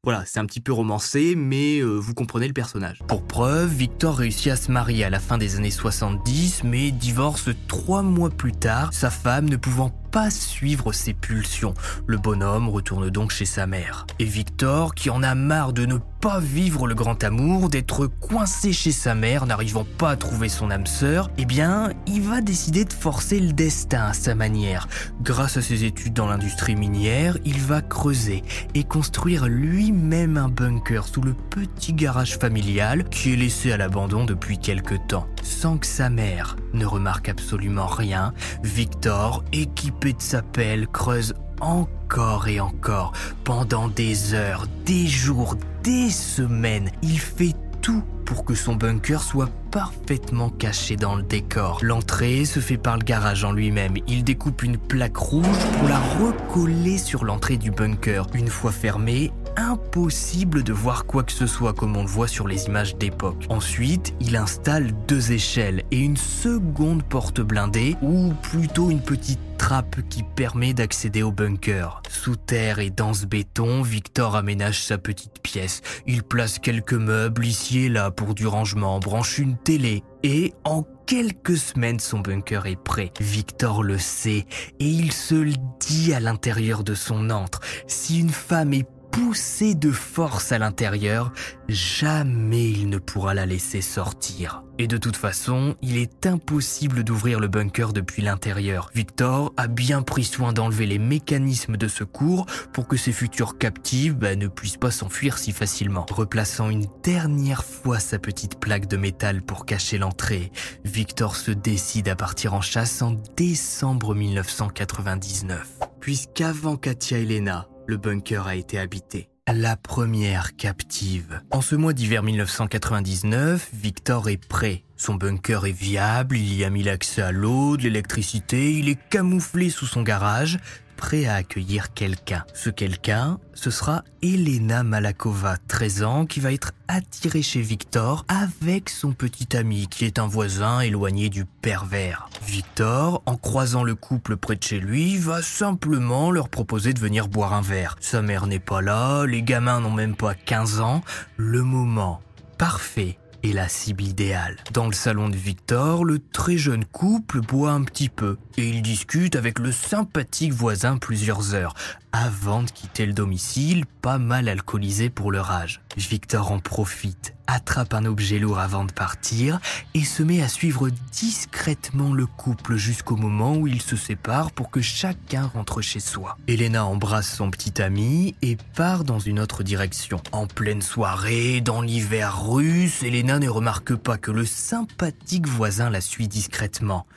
Voilà, 0.03 0.23
c'est 0.25 0.39
un 0.39 0.45
petit 0.45 0.61
peu 0.61 0.71
romancé, 0.71 1.35
mais 1.35 1.79
euh, 1.79 1.97
vous 1.97 2.13
comprenez 2.13 2.47
le 2.47 2.53
personnage. 2.53 2.99
Pour 3.07 3.23
preuve, 3.23 3.73
Victor 3.73 4.15
réussit 4.15 4.51
à 4.51 4.55
se 4.55 4.71
marier 4.71 5.03
à 5.03 5.09
la 5.09 5.19
fin 5.19 5.37
des 5.37 5.57
années 5.57 5.69
70, 5.69 6.61
mais 6.63 6.91
divorce 6.91 7.49
trois 7.67 8.03
mois 8.03 8.29
plus 8.29 8.53
tard, 8.53 8.93
sa 8.93 9.09
femme 9.09 9.49
ne 9.49 9.57
pouvant 9.57 9.89
pas 10.11 10.29
suivre 10.29 10.93
ses 10.93 11.13
pulsions. 11.13 11.73
Le 12.05 12.17
bonhomme 12.17 12.69
retourne 12.69 13.09
donc 13.09 13.31
chez 13.31 13.45
sa 13.45 13.67
mère. 13.67 14.05
Et 14.19 14.25
Victor, 14.25 14.95
qui 14.95 15.09
en 15.09 15.23
a 15.23 15.35
marre 15.35 15.73
de 15.73 15.85
ne 15.85 15.97
pas 16.21 16.39
vivre 16.39 16.87
le 16.87 16.95
grand 16.95 17.23
amour, 17.23 17.69
d'être 17.69 18.07
coincé 18.07 18.73
chez 18.73 18.91
sa 18.91 19.15
mère, 19.15 19.45
n'arrivant 19.45 19.85
pas 19.97 20.11
à 20.11 20.15
trouver 20.15 20.49
son 20.49 20.71
âme 20.71 20.85
sœur, 20.85 21.29
eh 21.37 21.45
bien, 21.45 21.91
il 22.07 22.21
va 22.21 22.41
décider 22.41 22.85
de 22.85 22.93
forcer 22.93 23.39
le 23.39 23.53
destin 23.53 24.05
à 24.05 24.13
sa 24.13 24.35
manière. 24.35 24.87
Grâce 25.21 25.57
à 25.57 25.61
ses 25.61 25.83
études 25.83 26.13
dans 26.13 26.27
l'industrie 26.27 26.75
minière, 26.75 27.37
il 27.45 27.59
va 27.59 27.81
creuser 27.81 28.43
et 28.73 28.83
construire 28.83 29.47
lui-même 29.47 30.37
un 30.37 30.49
bunker 30.49 31.07
sous 31.07 31.21
le 31.21 31.33
petit 31.33 31.93
garage 31.93 32.37
familial 32.37 33.03
qui 33.09 33.33
est 33.33 33.37
laissé 33.37 33.71
à 33.71 33.77
l'abandon 33.77 34.25
depuis 34.25 34.57
quelque 34.57 34.95
temps. 35.07 35.27
Sans 35.47 35.77
que 35.77 35.87
sa 35.87 36.09
mère 36.09 36.57
ne 36.73 36.85
remarque 36.85 37.29
absolument 37.29 37.87
rien, 37.87 38.33
Victor, 38.63 39.45
équipé 39.53 40.11
de 40.11 40.21
sa 40.21 40.41
pelle, 40.41 40.87
creuse 40.87 41.33
encore 41.61 42.49
et 42.49 42.59
encore, 42.59 43.13
pendant 43.45 43.87
des 43.87 44.33
heures, 44.33 44.67
des 44.85 45.07
jours, 45.07 45.55
des 45.83 46.09
semaines. 46.09 46.91
Il 47.01 47.17
fait 47.17 47.55
tout 47.81 48.03
pour 48.25 48.43
que 48.43 48.55
son 48.55 48.75
bunker 48.75 49.21
soit 49.21 49.49
parfaitement 49.77 50.49
caché 50.49 50.95
dans 50.95 51.13
le 51.13 51.21
décor. 51.21 51.77
L'entrée 51.83 52.45
se 52.45 52.59
fait 52.59 52.77
par 52.77 52.97
le 52.97 53.03
garage 53.03 53.43
en 53.43 53.51
lui-même. 53.51 53.93
Il 54.07 54.23
découpe 54.23 54.63
une 54.63 54.75
plaque 54.75 55.17
rouge 55.17 55.45
pour 55.77 55.87
la 55.87 55.99
recoller 55.99 56.97
sur 56.97 57.23
l'entrée 57.23 57.57
du 57.57 57.69
bunker. 57.69 58.25
Une 58.33 58.47
fois 58.47 58.71
fermée, 58.71 59.31
impossible 59.55 60.63
de 60.63 60.73
voir 60.73 61.05
quoi 61.05 61.21
que 61.21 61.31
ce 61.31 61.45
soit 61.45 61.73
comme 61.73 61.95
on 61.95 62.01
le 62.01 62.07
voit 62.07 62.27
sur 62.27 62.47
les 62.47 62.65
images 62.65 62.95
d'époque. 62.95 63.45
Ensuite, 63.49 64.15
il 64.19 64.35
installe 64.35 64.93
deux 65.07 65.31
échelles 65.31 65.83
et 65.91 65.99
une 65.99 66.17
seconde 66.17 67.03
porte 67.03 67.41
blindée, 67.41 67.97
ou 68.01 68.33
plutôt 68.41 68.89
une 68.89 69.01
petite 69.01 69.39
trappe 69.57 69.97
qui 70.09 70.23
permet 70.23 70.73
d'accéder 70.73 71.23
au 71.23 71.31
bunker. 71.31 72.01
Sous 72.09 72.35
terre 72.35 72.79
et 72.79 72.89
dans 72.89 73.13
ce 73.13 73.25
béton, 73.25 73.81
Victor 73.81 74.35
aménage 74.35 74.83
sa 74.83 74.97
petite 74.97 75.41
pièce. 75.41 75.81
Il 76.05 76.23
place 76.23 76.59
quelques 76.59 76.93
meubles 76.93 77.45
ici 77.45 77.85
et 77.85 77.89
là 77.89 78.11
pour 78.11 78.33
du 78.33 78.47
rangement, 78.47 78.99
branche 78.99 79.39
une 79.39 79.57
télé 79.57 80.03
et 80.23 80.53
en 80.63 80.83
quelques 81.05 81.57
semaines 81.57 81.99
son 81.99 82.19
bunker 82.19 82.65
est 82.65 82.81
prêt. 82.81 83.11
Victor 83.19 83.83
le 83.83 83.97
sait 83.97 84.45
et 84.79 84.85
il 84.85 85.11
se 85.11 85.35
le 85.35 85.53
dit 85.79 86.13
à 86.13 86.19
l'intérieur 86.19 86.83
de 86.83 86.93
son 86.93 87.29
antre. 87.29 87.61
Si 87.87 88.19
une 88.19 88.29
femme 88.29 88.73
est 88.73 88.87
poussée 89.17 89.73
de 89.73 89.91
force 89.91 90.51
à 90.51 90.59
l'intérieur, 90.59 91.31
jamais 91.67 92.69
il 92.69 92.87
ne 92.87 92.99
pourra 92.99 93.33
la 93.33 93.47
laisser 93.47 93.81
sortir. 93.81 94.63
Et 94.77 94.85
de 94.85 94.97
toute 94.97 95.15
façon, 95.15 95.75
il 95.81 95.97
est 95.97 96.27
impossible 96.27 97.03
d'ouvrir 97.03 97.39
le 97.39 97.47
bunker 97.47 97.93
depuis 97.93 98.21
l'intérieur. 98.21 98.91
Victor 98.93 99.53
a 99.57 99.65
bien 99.65 100.03
pris 100.03 100.23
soin 100.23 100.53
d'enlever 100.53 100.85
les 100.85 100.99
mécanismes 100.99 101.77
de 101.77 101.87
secours 101.87 102.45
pour 102.73 102.87
que 102.87 102.95
ses 102.95 103.11
futures 103.11 103.57
captives 103.57 104.13
bah, 104.13 104.35
ne 104.35 104.47
puissent 104.47 104.77
pas 104.77 104.91
s'enfuir 104.91 105.39
si 105.39 105.51
facilement. 105.51 106.05
Replaçant 106.11 106.69
une 106.69 106.85
dernière 107.01 107.63
fois 107.63 107.97
sa 107.97 108.19
petite 108.19 108.59
plaque 108.59 108.87
de 108.87 108.97
métal 108.97 109.41
pour 109.41 109.65
cacher 109.65 109.97
l'entrée, 109.97 110.51
Victor 110.85 111.35
se 111.35 111.49
décide 111.49 112.07
à 112.07 112.15
partir 112.15 112.53
en 112.53 112.61
chasse 112.61 113.01
en 113.01 113.15
décembre 113.35 114.13
1999. 114.13 115.79
Puisqu'avant 115.99 116.77
Katia 116.77 117.17
Elena, 117.17 117.67
le 117.87 117.97
bunker 117.97 118.47
a 118.47 118.55
été 118.55 118.77
habité. 118.77 119.29
La 119.51 119.77
première 119.77 120.57
captive. 120.57 121.39
En 121.51 121.61
ce 121.61 121.75
mois 121.75 121.93
d'hiver 121.93 122.21
1999, 122.21 123.69
Victor 123.73 124.27
est 124.27 124.45
prêt. 124.45 124.83
Son 124.97 125.15
bunker 125.15 125.65
est 125.65 125.71
viable, 125.71 126.35
il 126.35 126.53
y 126.53 126.65
a 126.65 126.69
mis 126.69 126.83
l'accès 126.83 127.21
à 127.21 127.31
l'eau, 127.31 127.77
de 127.77 127.83
l'électricité, 127.83 128.73
il 128.73 128.89
est 128.89 128.99
camouflé 129.09 129.69
sous 129.69 129.85
son 129.85 130.01
garage, 130.01 130.59
prêt 130.97 131.25
à 131.25 131.35
accueillir 131.35 131.93
quelqu'un. 131.93 132.43
Ce 132.53 132.69
quelqu'un, 132.69 133.39
ce 133.53 133.69
sera 133.71 134.03
Elena 134.21 134.83
Malakova, 134.83 135.55
13 135.67 136.03
ans, 136.03 136.25
qui 136.25 136.41
va 136.41 136.51
être 136.51 136.73
attirée 136.89 137.41
chez 137.41 137.61
Victor 137.61 138.25
avec 138.27 138.89
son 138.89 139.13
petit 139.13 139.55
ami, 139.55 139.87
qui 139.87 140.03
est 140.03 140.19
un 140.19 140.27
voisin 140.27 140.81
éloigné 140.81 141.29
du 141.29 141.45
pervers. 141.45 142.29
Victor, 142.45 143.21
en 143.25 143.37
croisant 143.37 143.83
le 143.83 143.95
couple 143.95 144.35
près 144.35 144.57
de 144.57 144.63
chez 144.63 144.79
lui, 144.79 145.17
va 145.17 145.41
simplement 145.41 146.31
leur 146.31 146.49
proposer 146.49 146.91
de 146.93 146.99
venir 146.99 147.29
boire 147.29 147.53
un 147.53 147.61
verre. 147.61 147.95
Sa 148.01 148.21
mère 148.21 148.47
n'est 148.47 148.59
pas 148.59 148.81
là, 148.81 149.25
les 149.25 149.43
gamins 149.43 149.79
n'ont 149.79 149.91
même 149.91 150.15
pas 150.15 150.33
15 150.33 150.81
ans, 150.81 151.01
le 151.37 151.63
moment 151.63 152.21
parfait 152.57 153.17
et 153.43 153.53
la 153.53 153.67
cible 153.67 154.03
idéale. 154.03 154.57
Dans 154.73 154.87
le 154.87 154.93
salon 154.93 155.29
de 155.29 155.35
Victor, 155.35 156.03
le 156.03 156.19
très 156.19 156.57
jeune 156.57 156.85
couple 156.85 157.41
boit 157.41 157.71
un 157.71 157.83
petit 157.83 158.09
peu 158.09 158.37
et 158.57 158.67
il 158.67 158.81
discute 158.81 159.35
avec 159.35 159.59
le 159.59 159.71
sympathique 159.71 160.53
voisin 160.53 160.97
plusieurs 160.97 161.53
heures 161.53 161.73
avant 162.11 162.63
de 162.63 162.71
quitter 162.71 163.05
le 163.05 163.13
domicile, 163.13 163.85
pas 164.01 164.17
mal 164.17 164.49
alcoolisé 164.49 165.09
pour 165.09 165.31
leur 165.31 165.51
âge. 165.51 165.81
Victor 165.95 166.51
en 166.51 166.59
profite, 166.59 167.36
attrape 167.47 167.93
un 167.93 168.05
objet 168.05 168.39
lourd 168.39 168.59
avant 168.59 168.85
de 168.85 168.91
partir 168.91 169.59
et 169.93 170.03
se 170.03 170.21
met 170.21 170.41
à 170.41 170.47
suivre 170.47 170.89
discrètement 171.11 172.13
le 172.13 172.25
couple 172.25 172.75
jusqu'au 172.75 173.15
moment 173.15 173.55
où 173.55 173.67
ils 173.67 173.81
se 173.81 173.95
séparent 173.95 174.51
pour 174.51 174.69
que 174.69 174.81
chacun 174.81 175.47
rentre 175.47 175.81
chez 175.81 175.99
soi. 175.99 176.37
Elena 176.47 176.85
embrasse 176.85 177.33
son 177.33 177.49
petit 177.49 177.81
ami 177.81 178.35
et 178.41 178.57
part 178.75 179.03
dans 179.03 179.19
une 179.19 179.39
autre 179.39 179.63
direction. 179.63 180.21
En 180.31 180.47
pleine 180.47 180.81
soirée, 180.81 181.61
dans 181.61 181.81
l'hiver 181.81 182.47
russe, 182.47 183.03
Elena 183.03 183.39
ne 183.39 183.49
remarque 183.49 183.95
pas 183.95 184.17
que 184.17 184.31
le 184.31 184.45
sympathique 184.45 185.47
voisin 185.47 185.89
la 185.89 186.01
suit 186.01 186.27
discrètement 186.27 187.07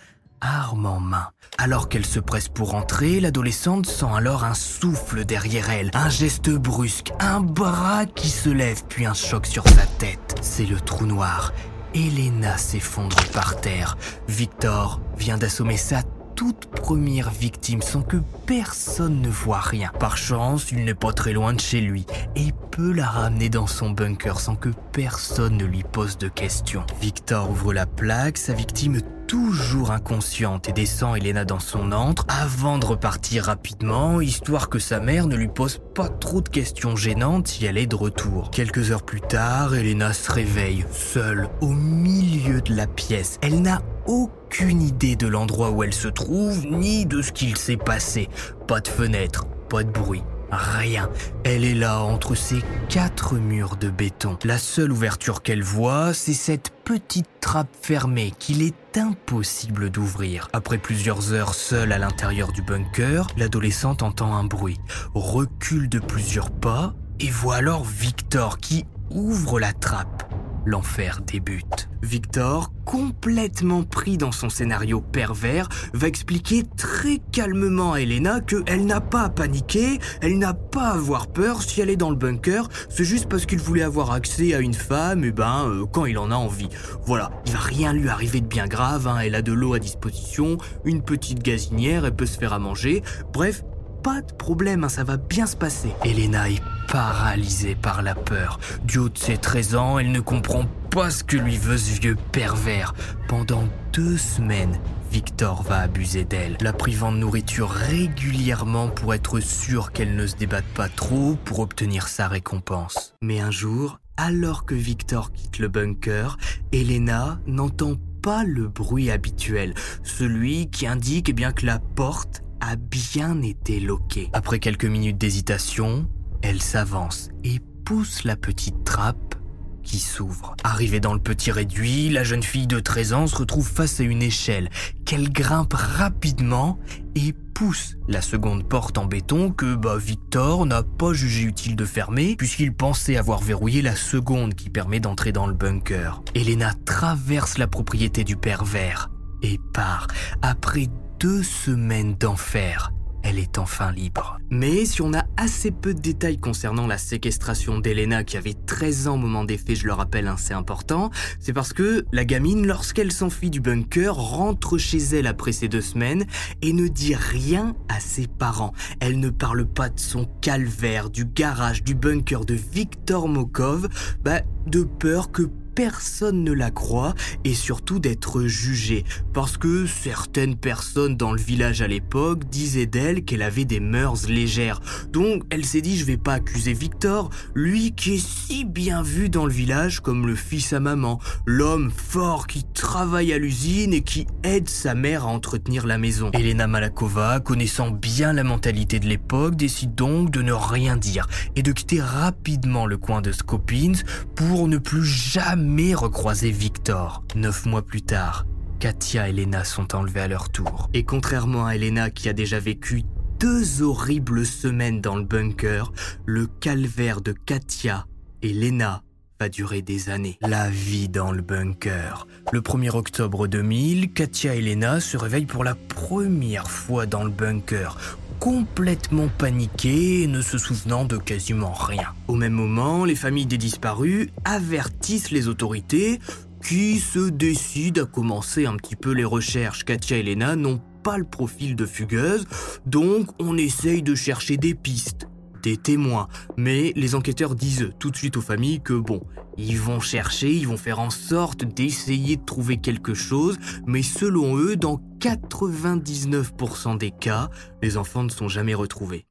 arme 0.40 0.87
en 0.87 1.00
main. 1.00 1.28
Alors 1.59 1.88
qu'elle 1.88 2.06
se 2.06 2.20
presse 2.20 2.49
pour 2.49 2.75
entrer, 2.75 3.20
l'adolescente 3.20 3.87
sent 3.87 4.06
alors 4.14 4.44
un 4.44 4.54
souffle 4.54 5.25
derrière 5.25 5.70
elle, 5.70 5.90
un 5.94 6.09
geste 6.09 6.50
brusque, 6.50 7.12
un 7.20 7.40
bras 7.40 8.06
qui 8.06 8.28
se 8.28 8.49
lève 8.49 8.82
puis 8.88 9.06
un 9.06 9.14
choc 9.14 9.47
sur 9.47 9.64
sa 9.68 9.87
tête. 9.99 10.37
C'est 10.40 10.66
le 10.66 10.80
trou 10.80 11.06
noir. 11.06 11.52
Elena 11.94 12.56
s'effondre 12.56 13.16
par 13.32 13.61
terre. 13.61 13.99
Victor 14.28 15.00
vient 15.18 15.38
d'assommer 15.38 15.76
sa 15.76 16.02
toute 16.40 16.70
première 16.70 17.28
victime 17.28 17.82
sans 17.82 18.00
que 18.00 18.16
personne 18.47 19.20
ne 19.20 19.28
voit 19.28 19.61
rien. 19.61 19.90
Par 20.00 20.16
chance, 20.16 20.73
il 20.73 20.87
n'est 20.87 20.94
pas 20.94 21.12
très 21.12 21.35
loin 21.35 21.52
de 21.52 21.61
chez 21.61 21.82
lui 21.82 22.06
et 22.35 22.54
peut 22.70 22.92
la 22.92 23.06
ramener 23.06 23.50
dans 23.50 23.66
son 23.66 23.90
bunker 23.90 24.40
sans 24.40 24.56
que 24.56 24.70
personne 24.92 25.59
ne 25.59 25.66
lui 25.66 25.82
pose 25.82 26.16
de 26.16 26.28
questions. 26.28 26.87
Victor 26.99 27.50
ouvre 27.50 27.75
la 27.75 27.85
plaque, 27.85 28.38
sa 28.38 28.54
victime 28.54 29.02
toujours 29.30 29.92
inconsciente 29.92 30.68
et 30.68 30.72
descend 30.72 31.16
Elena 31.16 31.44
dans 31.44 31.60
son 31.60 31.92
antre 31.92 32.26
avant 32.26 32.78
de 32.78 32.87
repartir 32.87 33.44
rapidement, 33.44 34.20
histoire 34.20 34.68
que 34.68 34.80
sa 34.80 34.99
mère 34.99 35.28
ne 35.28 35.37
lui 35.37 35.46
pose 35.46 35.80
pas 35.94 36.08
trop 36.08 36.40
de 36.40 36.49
questions 36.49 36.96
gênantes 36.96 37.46
si 37.46 37.64
elle 37.64 37.78
est 37.78 37.87
de 37.87 37.94
retour. 37.94 38.50
Quelques 38.50 38.90
heures 38.90 39.04
plus 39.04 39.20
tard, 39.20 39.72
Elena 39.72 40.12
se 40.12 40.32
réveille, 40.32 40.84
seule, 40.90 41.49
au 41.60 41.68
milieu 41.68 42.60
de 42.60 42.75
la 42.75 42.88
pièce. 42.88 43.38
Elle 43.40 43.62
n'a 43.62 43.82
aucune 44.08 44.82
idée 44.82 45.14
de 45.14 45.28
l'endroit 45.28 45.70
où 45.70 45.84
elle 45.84 45.94
se 45.94 46.08
trouve, 46.08 46.66
ni 46.66 47.06
de 47.06 47.22
ce 47.22 47.30
qu'il 47.30 47.56
s'est 47.56 47.76
passé. 47.76 48.28
Pas 48.66 48.80
de 48.80 48.88
fenêtre, 48.88 49.46
pas 49.68 49.84
de 49.84 49.92
bruit. 49.92 50.25
Rien. 50.50 51.09
Elle 51.45 51.64
est 51.64 51.75
là 51.75 52.00
entre 52.00 52.35
ces 52.35 52.62
quatre 52.88 53.37
murs 53.37 53.76
de 53.76 53.90
béton. 53.90 54.38
La 54.45 54.59
seule 54.59 54.92
ouverture 54.92 55.42
qu'elle 55.42 55.62
voit, 55.62 56.12
c'est 56.12 56.35
cette 56.35 56.71
petite 56.85 57.28
trappe 57.40 57.75
fermée 57.80 58.33
qu'il 58.38 58.62
est 58.62 58.99
impossible 58.99 59.90
d'ouvrir. 59.90 60.49
Après 60.52 60.78
plusieurs 60.78 61.33
heures 61.33 61.54
seule 61.54 61.92
à 61.92 61.99
l'intérieur 61.99 62.52
du 62.52 62.62
bunker, 62.62 63.26
l'adolescente 63.37 64.02
entend 64.02 64.35
un 64.35 64.45
bruit, 64.45 64.78
recule 65.14 65.88
de 65.88 65.99
plusieurs 65.99 66.50
pas 66.50 66.95
et 67.21 67.30
voit 67.30 67.57
alors 67.57 67.85
Victor 67.85 68.59
qui 68.59 68.87
ouvre 69.11 69.61
la 69.61 69.73
trappe 69.73 70.29
l'enfer 70.64 71.21
débute. 71.26 71.88
Victor, 72.02 72.73
complètement 72.85 73.83
pris 73.83 74.17
dans 74.17 74.33
son 74.33 74.49
scénario 74.49 75.00
pervers, 75.00 75.69
va 75.93 76.09
expliquer 76.09 76.64
très 76.76 77.19
calmement 77.33 77.93
à 77.93 78.00
Elena 78.00 78.40
qu'elle 78.40 78.87
n'a 78.87 79.00
pas 79.00 79.23
à 79.23 79.29
paniquer, 79.29 79.99
elle 80.23 80.38
n'a 80.38 80.55
pas 80.55 80.88
à 80.88 80.95
avoir 80.95 81.29
peur 81.29 81.62
si 81.62 81.81
elle 81.81 81.90
est 81.90 81.97
dans 81.97 82.11
le 82.11 82.17
bunker, 82.17 82.69
c'est 82.88 83.05
juste 83.05 83.29
parce 83.29 83.47
qu'il 83.47 83.59
voulait 83.59 83.83
avoir 83.83 84.12
accès 84.12 84.55
à 84.55 84.61
une 84.61 84.75
femme, 84.75 85.25
et 85.25 85.33
ben 85.33 85.64
euh, 85.67 85.87
quand 85.87 86.07
il 86.07 86.19
en 86.19 86.31
a 86.31 86.37
envie. 86.37 86.69
Voilà, 87.05 87.31
il 87.47 87.52
va 87.52 87.59
rien 87.59 87.93
lui 87.93 88.09
arriver 88.09 88.40
de 88.40 88.47
bien 88.47 88.67
grave, 88.67 89.07
hein. 89.07 89.19
elle 89.23 89.35
a 89.35 89.43
de 89.43 89.52
l'eau 89.52 89.75
à 89.75 89.79
disposition, 89.79 90.59
une 90.85 91.02
petite 91.02 91.43
gazinière, 91.43 92.05
elle 92.05 92.17
peut 92.17 92.26
se 92.26 92.38
faire 92.38 92.52
à 92.52 92.59
manger, 92.59 93.02
bref, 93.33 93.62
pas 94.02 94.23
de 94.23 94.33
problème, 94.33 94.85
hein, 94.85 94.88
ça 94.88 95.04
va 95.04 95.16
bien 95.16 95.47
se 95.47 95.57
passer. 95.57 95.92
Elena 96.04 96.49
est 96.50 96.62
paralysée 96.88 97.75
par 97.75 98.02
la 98.02 98.14
peur. 98.14 98.59
Du 98.85 98.99
haut 98.99 99.09
de 99.09 99.19
ses 99.19 99.37
13 99.37 99.76
ans, 99.76 99.99
elle 99.99 100.12
ne 100.12 100.21
comprend 100.21 100.64
pas 100.90 101.11
ce 101.11 101.23
que 101.23 101.37
lui 101.37 101.57
veut 101.57 101.78
ce 101.78 102.00
vieux 102.00 102.16
pervers. 102.33 102.95
Pendant 103.28 103.64
deux 103.92 104.16
semaines, 104.16 104.80
Victor 105.11 105.62
va 105.62 105.80
abuser 105.80 106.25
d'elle, 106.25 106.57
la 106.61 106.73
privant 106.73 107.12
de 107.12 107.19
nourriture 107.19 107.71
régulièrement 107.71 108.88
pour 108.88 109.14
être 109.14 109.40
sûr 109.40 109.92
qu'elle 109.92 110.16
ne 110.16 110.26
se 110.26 110.37
débatte 110.37 110.64
pas 110.75 110.88
trop 110.88 111.37
pour 111.45 111.61
obtenir 111.61 112.09
sa 112.09 112.28
récompense. 112.28 113.14
Mais 113.21 113.40
un 113.40 113.50
jour, 113.50 114.00
alors 114.16 114.64
que 114.64 114.75
Victor 114.75 115.33
quitte 115.33 115.59
le 115.59 115.69
bunker, 115.69 116.38
Elena 116.73 117.38
n'entend 117.47 117.95
pas 118.23 118.45
le 118.45 118.69
bruit 118.69 119.11
habituel, 119.11 119.75
celui 120.02 120.71
qui 120.71 120.87
indique 120.87 121.28
eh 121.28 121.33
bien 121.33 121.52
que 121.52 121.66
la 121.66 121.78
porte 121.78 122.42
a 122.61 122.76
bien 122.76 123.43
été 123.43 123.81
loquée. 123.81 124.31
Après 124.33 124.59
quelques 124.59 124.85
minutes 124.85 125.19
d'hésitation, 125.19 126.09
elle 126.43 126.62
s'avance 126.62 127.31
et 127.45 127.61
pousse 127.85 128.25
la 128.25 128.37
petite 128.37 128.85
trappe 128.85 129.35
qui 129.83 129.99
s'ouvre. 129.99 130.55
Arrivée 130.62 131.00
dans 131.00 131.14
le 131.14 131.21
petit 131.21 131.50
réduit, 131.50 132.11
la 132.11 132.23
jeune 132.23 132.43
fille 132.43 132.67
de 132.67 132.81
13 132.81 133.12
ans 133.12 133.26
se 133.26 133.37
retrouve 133.37 133.67
face 133.67 134.00
à 134.00 134.05
une 134.05 134.23
échelle 134.23 134.71
qu'elle 135.05 135.33
grimpe 135.33 135.75
rapidement 135.75 136.79
et 137.14 137.35
pousse 137.55 137.97
la 138.09 138.23
seconde 138.23 138.69
porte 138.69 138.99
en 138.99 139.07
béton 139.07 139.50
que 139.50 139.75
bah, 139.75 139.97
Victor 139.99 140.64
n'a 140.67 140.83
pas 140.83 141.12
jugé 141.12 141.43
utile 141.43 141.76
de 141.76 141.85
fermer 141.85 142.37
puisqu'il 142.37 142.73
pensait 142.73 143.17
avoir 143.17 143.40
verrouillé 143.40 143.83
la 143.83 143.97
seconde 143.97 144.55
qui 144.55 144.71
permet 144.71 145.00
d'entrer 145.00 145.33
dans 145.33 145.47
le 145.47 145.55
bunker. 145.55 146.23
Elena 146.35 146.73
traverse 146.85 147.59
la 147.59 147.67
propriété 147.67 148.25
du 148.25 148.37
pervers 148.37 149.11
et 149.43 149.59
part 149.73 150.07
après 150.43 150.88
deux 151.21 151.43
semaines 151.43 152.15
d'enfer, 152.15 152.95
elle 153.23 153.39
est 153.39 153.59
enfin 153.59 153.93
libre. 153.93 154.39
Mais 154.49 154.87
si 154.87 155.03
on 155.03 155.12
a 155.12 155.27
assez 155.37 155.71
peu 155.71 155.93
de 155.93 156.00
détails 156.00 156.39
concernant 156.39 156.87
la 156.87 156.97
séquestration 156.97 157.79
d'Elena 157.79 158.25
qui 158.25 158.39
avait 158.39 158.55
13 158.55 159.07
ans 159.07 159.15
au 159.17 159.19
moment 159.19 159.45
des 159.45 159.59
faits, 159.59 159.77
je 159.77 159.87
le 159.87 159.93
rappelle, 159.93 160.29
hein, 160.29 160.37
c'est 160.39 160.55
important, 160.55 161.11
c'est 161.39 161.53
parce 161.53 161.75
que 161.75 162.07
la 162.11 162.25
gamine, 162.25 162.67
lorsqu'elle 162.67 163.12
s'enfuit 163.12 163.50
du 163.50 163.61
bunker, 163.61 164.15
rentre 164.15 164.79
chez 164.79 164.97
elle 164.97 165.27
après 165.27 165.53
ces 165.53 165.69
deux 165.69 165.83
semaines 165.83 166.25
et 166.62 166.73
ne 166.73 166.89
dit 166.89 167.15
rien 167.15 167.75
à 167.91 168.00
ses 168.00 168.27
parents. 168.27 168.73
Elle 169.00 169.21
ne 169.21 169.29
parle 169.29 169.67
pas 169.67 169.91
de 169.91 170.00
son 170.00 170.25
calvaire, 170.41 171.11
du 171.11 171.27
garage, 171.27 171.85
du 171.85 171.95
bunker 171.95 172.47
de 172.47 172.55
Victor 172.55 173.29
Mokov, 173.29 173.89
bah, 174.25 174.41
de 174.67 174.85
peur 174.85 175.31
que 175.31 175.43
personne 175.75 176.45
ne 176.45 176.53
la 176.53 176.71
croit 176.71 177.15
et 177.45 177.55
surtout 177.55 177.99
d'être 177.99 178.43
jugée 178.45 179.05
parce 179.33 179.57
que 179.57 179.87
certaines 179.87 180.57
personnes 180.57 181.17
dans 181.17 181.33
le 181.33 181.41
village 181.41 181.83
à 181.83 181.89
l'époque 181.89 182.49
disaient 182.49 182.87
d'elle 182.87 183.25
qu'elle 183.25 183.43
avait 183.43 183.65
des 183.65 183.81
mœurs 183.81 184.27
légères. 184.29 184.81
Donc 185.11 185.45
elle 185.50 185.65
s'est 185.65 185.81
dit 185.81 185.97
je 185.97 186.05
vais 186.05 186.17
pas 186.17 186.35
accuser 186.35 186.73
Victor, 186.73 187.31
lui 187.55 187.93
qui 187.93 188.15
est 188.15 188.27
si 188.27 188.65
bien 188.65 189.03
vu 189.03 189.29
dans 189.29 189.47
le 189.47 189.53
village 189.53 190.00
comme 190.00 190.27
le 190.27 190.35
fils 190.35 190.73
à 190.73 190.81
maman, 190.81 191.21
l'homme 191.47 191.91
fort 191.91 192.47
qui 192.47 192.65
travaille 192.75 193.33
à 193.33 193.39
l'usine 193.39 193.93
et 193.93 194.03
qui 194.03 194.27
aide 194.43 194.69
sa 194.69 194.95
mère 194.95 195.25
à 195.25 195.29
entretenir 195.29 195.87
la 195.87 195.99
maison. 195.99 196.31
Elena 196.33 196.67
Malakova, 196.67 197.41
connaissant 197.41 197.91
bien 197.91 198.33
la 198.33 198.45
mentalité 198.45 199.00
de 199.00 199.07
l'époque, 199.07 199.57
décide 199.57 199.95
donc 199.95 200.31
de 200.31 200.43
ne 200.43 200.53
rien 200.53 200.97
dire 200.97 201.29
et 201.57 201.62
de 201.62 201.73
quitter 201.73 202.00
rapidement 202.00 202.87
le 202.87 202.97
coin 202.97 203.21
de 203.21 203.33
Scopins 203.33 203.93
pour 204.35 204.69
ne 204.69 204.79
plus 204.79 205.05
jamais 205.05 205.60
mais 205.61 205.95
recroiser 205.95 206.50
Victor. 206.50 207.23
Neuf 207.35 207.67
mois 207.67 207.83
plus 207.83 208.02
tard, 208.02 208.47
Katia 208.79 209.29
et 209.29 209.31
Elena 209.31 209.64
sont 209.64 209.95
enlevées 209.95 210.23
à 210.23 210.29
leur 210.29 210.49
tour. 210.49 210.88
Et 210.95 211.05
contrairement 211.05 211.67
à 211.67 211.76
Elena 211.76 212.11
qui 212.11 212.29
a 212.29 212.33
déjà 212.33 212.59
vécu 212.59 213.02
deux 213.38 213.83
horribles 213.83 214.45
semaines 214.45 215.00
dans 215.00 215.17
le 215.17 215.25
bunker, 215.25 215.93
le 216.26 216.47
calvaire 216.47 217.21
de 217.21 217.33
Katia 217.33 218.07
et 218.43 218.52
Lena 218.52 219.02
va 219.38 219.49
durer 219.49 219.81
des 219.81 220.11
années. 220.11 220.38
La 220.43 220.69
vie 220.69 221.09
dans 221.09 221.33
le 221.33 221.40
bunker. 221.40 222.26
Le 222.52 222.61
1er 222.61 222.90
octobre 222.90 223.47
2000, 223.47 224.12
Katia 224.12 224.55
et 224.55 224.61
Lena 224.61 225.00
se 225.00 225.17
réveillent 225.17 225.47
pour 225.47 225.64
la 225.64 225.75
première 225.75 226.71
fois 226.71 227.07
dans 227.07 227.25
le 227.25 227.31
bunker, 227.31 227.97
complètement 228.40 229.28
paniqués 229.28 230.23
et 230.23 230.26
ne 230.26 230.40
se 230.40 230.56
souvenant 230.56 231.04
de 231.04 231.18
quasiment 231.18 231.73
rien. 231.73 232.14
Au 232.26 232.35
même 232.35 232.54
moment, 232.54 233.04
les 233.04 233.14
familles 233.14 233.47
des 233.47 233.59
disparus 233.59 234.28
avertissent 234.44 235.30
les 235.30 235.47
autorités 235.47 236.18
qui 236.64 236.99
se 236.99 237.28
décident 237.28 238.02
à 238.02 238.06
commencer 238.06 238.66
un 238.66 238.76
petit 238.76 238.97
peu 238.97 239.12
les 239.12 239.25
recherches. 239.25 239.85
Katia 239.85 240.16
et 240.16 240.23
Lena 240.23 240.56
n'ont 240.56 240.80
pas 241.02 241.18
le 241.18 241.25
profil 241.25 241.76
de 241.76 241.87
fugueuse, 241.87 242.47
donc 242.87 243.28
on 243.38 243.56
essaye 243.56 244.02
de 244.02 244.14
chercher 244.14 244.56
des 244.56 244.75
pistes 244.75 245.29
des 245.62 245.76
témoins. 245.76 246.29
Mais 246.57 246.93
les 246.97 247.14
enquêteurs 247.14 247.55
disent 247.55 247.90
tout 247.99 248.11
de 248.11 248.17
suite 248.17 248.37
aux 248.37 248.43
familles 248.43 248.81
que 248.81 248.95
bon, 248.95 249.23
ils 249.57 249.79
vont 249.79 250.00
chercher, 250.00 250.52
ils 250.52 250.69
vont 250.69 250.76
faire 250.76 251.00
en 251.00 251.11
sorte 251.11 251.64
d'essayer 251.64 252.37
de 252.37 252.45
trouver 252.45 252.79
quelque 252.79 253.14
chose, 253.14 253.59
mais 253.87 254.02
selon 254.02 254.57
eux, 254.57 254.76
dans 254.76 255.00
99% 255.21 256.99
des 256.99 257.11
cas, 257.11 257.50
les 257.83 257.97
enfants 257.97 258.23
ne 258.23 258.31
sont 258.31 258.49
jamais 258.49 258.75
retrouvés. 258.75 259.26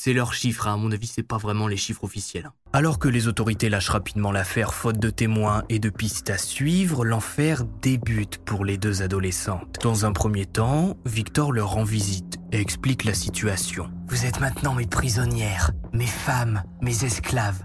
C'est 0.00 0.12
leurs 0.12 0.32
chiffres, 0.32 0.68
hein. 0.68 0.74
à 0.74 0.76
mon 0.76 0.92
avis, 0.92 1.08
c'est 1.08 1.24
pas 1.24 1.38
vraiment 1.38 1.66
les 1.66 1.76
chiffres 1.76 2.04
officiels. 2.04 2.48
Alors 2.72 3.00
que 3.00 3.08
les 3.08 3.26
autorités 3.26 3.68
lâchent 3.68 3.88
rapidement 3.88 4.30
l'affaire 4.30 4.72
faute 4.72 5.00
de 5.00 5.10
témoins 5.10 5.64
et 5.68 5.80
de 5.80 5.90
pistes 5.90 6.30
à 6.30 6.38
suivre, 6.38 7.04
l'enfer 7.04 7.64
débute 7.82 8.38
pour 8.38 8.64
les 8.64 8.78
deux 8.78 9.02
adolescentes. 9.02 9.78
Dans 9.82 10.06
un 10.06 10.12
premier 10.12 10.46
temps, 10.46 10.96
Victor 11.04 11.50
leur 11.50 11.70
rend 11.70 11.82
visite 11.82 12.36
et 12.52 12.60
explique 12.60 13.02
la 13.02 13.12
situation. 13.12 13.90
Vous 14.06 14.24
êtes 14.24 14.38
maintenant 14.38 14.72
mes 14.72 14.86
prisonnières, 14.86 15.72
mes 15.92 16.06
femmes, 16.06 16.62
mes 16.80 17.02
esclaves. 17.04 17.64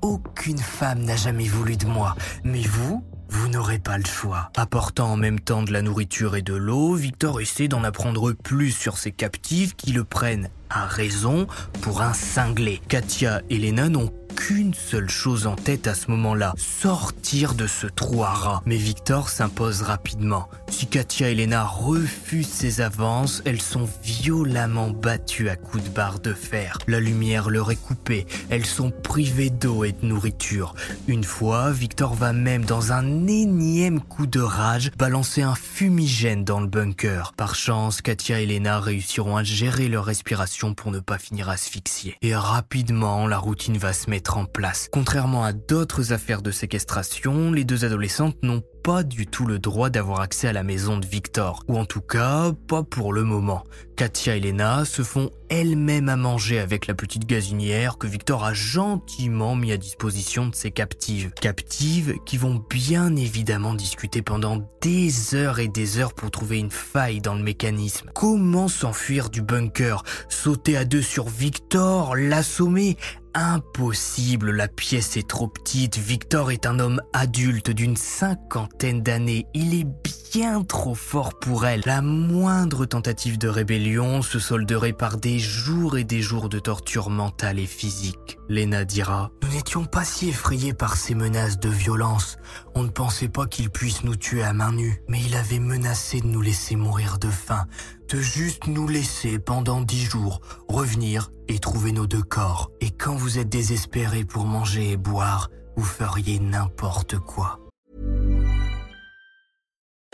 Aucune 0.00 0.56
femme 0.56 1.00
n'a 1.00 1.16
jamais 1.16 1.48
voulu 1.48 1.76
de 1.76 1.84
moi, 1.84 2.16
mais 2.44 2.62
vous, 2.62 3.04
vous 3.28 3.48
n'aurez 3.48 3.78
pas 3.78 3.98
le 3.98 4.04
choix. 4.04 4.50
Apportant 4.56 5.12
en 5.12 5.16
même 5.16 5.40
temps 5.40 5.62
de 5.62 5.72
la 5.72 5.82
nourriture 5.82 6.36
et 6.36 6.42
de 6.42 6.54
l'eau, 6.54 6.94
Victor 6.94 7.40
essaie 7.40 7.68
d'en 7.68 7.84
apprendre 7.84 8.32
plus 8.32 8.70
sur 8.70 8.98
ses 8.98 9.12
captives 9.12 9.74
qui 9.76 9.92
le 9.92 10.04
prennent 10.04 10.48
à 10.70 10.86
raison 10.86 11.46
pour 11.82 12.02
un 12.02 12.12
cinglé. 12.12 12.80
Katia 12.88 13.42
et 13.50 13.58
Lena 13.58 13.88
n'ont 13.88 14.12
qu'une 14.34 14.74
seule 14.74 15.08
chose 15.08 15.46
en 15.46 15.56
tête 15.56 15.86
à 15.86 15.94
ce 15.94 16.10
moment-là, 16.10 16.52
sortir 16.56 17.54
de 17.54 17.66
ce 17.66 17.86
trou 17.86 18.22
à 18.22 18.30
rats. 18.30 18.62
Mais 18.66 18.76
Victor 18.76 19.28
s'impose 19.28 19.82
rapidement. 19.82 20.48
Si 20.68 20.86
Katia 20.86 21.30
et 21.30 21.34
Lena 21.34 21.64
refusent 21.64 22.48
ses 22.48 22.80
avances, 22.80 23.42
elles 23.44 23.62
sont 23.62 23.88
violemment 24.02 24.90
battues 24.90 25.48
à 25.48 25.56
coups 25.56 25.84
de 25.84 25.88
barre 25.88 26.20
de 26.20 26.32
fer. 26.32 26.78
La 26.86 27.00
lumière 27.00 27.50
leur 27.50 27.70
est 27.70 27.76
coupée, 27.76 28.26
elles 28.50 28.66
sont 28.66 28.90
privées 28.90 29.50
d'eau 29.50 29.84
et 29.84 29.92
de 29.92 30.06
nourriture. 30.06 30.74
Une 31.06 31.24
fois, 31.24 31.70
Victor 31.70 32.14
va 32.14 32.32
même 32.32 32.64
dans 32.64 32.92
un 32.92 33.26
énième 33.26 34.00
coup 34.00 34.26
de 34.26 34.40
rage 34.40 34.90
balancer 34.98 35.42
un 35.42 35.54
fumigène 35.54 36.44
dans 36.44 36.60
le 36.60 36.66
bunker. 36.66 37.32
Par 37.36 37.54
chance, 37.54 38.02
Katia 38.02 38.40
et 38.40 38.46
Lena 38.46 38.80
réussiront 38.80 39.36
à 39.36 39.44
gérer 39.44 39.88
leur 39.88 40.04
respiration 40.04 40.74
pour 40.74 40.90
ne 40.90 41.00
pas 41.00 41.18
finir 41.18 41.48
asphyxiées. 41.48 42.16
Et 42.22 42.34
rapidement, 42.34 43.26
la 43.26 43.38
routine 43.38 43.78
va 43.78 43.92
se 43.92 44.10
en 44.32 44.44
place. 44.46 44.88
Contrairement 44.90 45.44
à 45.44 45.52
d'autres 45.52 46.12
affaires 46.12 46.42
de 46.42 46.50
séquestration, 46.50 47.52
les 47.52 47.64
deux 47.64 47.84
adolescentes 47.84 48.36
n'ont 48.42 48.62
pas 48.82 49.02
du 49.02 49.26
tout 49.26 49.46
le 49.46 49.58
droit 49.58 49.88
d'avoir 49.88 50.20
accès 50.20 50.46
à 50.46 50.52
la 50.52 50.62
maison 50.62 50.98
de 50.98 51.06
Victor, 51.06 51.62
ou 51.68 51.78
en 51.78 51.86
tout 51.86 52.02
cas 52.02 52.52
pas 52.68 52.82
pour 52.82 53.14
le 53.14 53.24
moment. 53.24 53.64
Katia 53.96 54.36
et 54.36 54.40
Lena 54.40 54.84
se 54.84 55.02
font 55.02 55.30
elles-mêmes 55.48 56.10
à 56.10 56.16
manger 56.16 56.58
avec 56.58 56.86
la 56.86 56.94
petite 56.94 57.26
gazinière 57.26 57.96
que 57.96 58.06
Victor 58.06 58.44
a 58.44 58.52
gentiment 58.52 59.54
mis 59.54 59.72
à 59.72 59.78
disposition 59.78 60.48
de 60.48 60.54
ses 60.54 60.70
captives. 60.70 61.32
Captives 61.40 62.16
qui 62.26 62.36
vont 62.36 62.62
bien 62.68 63.16
évidemment 63.16 63.72
discuter 63.72 64.20
pendant 64.20 64.68
des 64.82 65.34
heures 65.34 65.60
et 65.60 65.68
des 65.68 65.98
heures 65.98 66.12
pour 66.12 66.30
trouver 66.30 66.58
une 66.58 66.70
faille 66.70 67.20
dans 67.20 67.34
le 67.34 67.42
mécanisme. 67.42 68.10
Comment 68.14 68.68
s'enfuir 68.68 69.30
du 69.30 69.40
bunker? 69.40 70.02
Sauter 70.28 70.76
à 70.76 70.84
deux 70.84 71.02
sur 71.02 71.28
Victor? 71.28 72.16
L'assommer? 72.16 72.98
Impossible, 73.36 74.52
la 74.52 74.68
pièce 74.68 75.16
est 75.16 75.26
trop 75.26 75.48
petite. 75.48 75.98
Victor 75.98 76.52
est 76.52 76.66
un 76.66 76.78
homme 76.78 77.02
adulte 77.12 77.70
d'une 77.70 77.96
cinquantaine 77.96 79.02
d'années. 79.02 79.46
Il 79.54 79.74
est 79.74 79.88
bien 80.32 80.62
trop 80.62 80.94
fort 80.94 81.40
pour 81.40 81.66
elle. 81.66 81.82
La 81.84 82.00
moindre 82.00 82.86
tentative 82.86 83.36
de 83.36 83.48
rébellion 83.48 84.22
se 84.22 84.38
solderait 84.38 84.92
par 84.92 85.16
des 85.16 85.40
jours 85.40 85.98
et 85.98 86.04
des 86.04 86.22
jours 86.22 86.48
de 86.48 86.60
torture 86.60 87.10
mentale 87.10 87.58
et 87.58 87.66
physique. 87.66 88.38
Lena 88.48 88.84
dira 88.84 89.32
Nous 89.42 89.48
n'étions 89.48 89.84
pas 89.84 90.04
si 90.04 90.28
effrayés 90.28 90.74
par 90.74 90.96
ces 90.96 91.16
menaces 91.16 91.58
de 91.58 91.68
violence. 91.68 92.36
On 92.76 92.84
ne 92.84 92.90
pensait 92.90 93.28
pas 93.28 93.46
qu'il 93.46 93.70
puisse 93.70 94.04
nous 94.04 94.16
tuer 94.16 94.44
à 94.44 94.52
main 94.52 94.70
nue. 94.70 95.02
Mais 95.08 95.20
il 95.20 95.34
avait 95.34 95.58
menacé 95.58 96.20
de 96.20 96.26
nous 96.28 96.40
laisser 96.40 96.76
mourir 96.76 97.18
de 97.18 97.30
faim 97.30 97.66
de 98.14 98.20
juste 98.20 98.68
nous 98.68 98.86
laisser 98.86 99.40
pendant 99.40 99.80
dix 99.80 100.04
jours 100.04 100.40
revenir 100.68 101.32
et 101.48 101.58
trouver 101.58 101.90
nos 101.90 102.06
deux 102.06 102.22
corps. 102.22 102.70
Et 102.80 102.92
quand 102.92 103.16
vous 103.16 103.40
êtes 103.40 103.48
désespéré 103.48 104.24
pour 104.24 104.44
manger 104.44 104.92
et 104.92 104.96
boire, 104.96 105.48
vous 105.74 105.84
feriez 105.84 106.38
n'importe 106.38 107.18
quoi. 107.18 107.58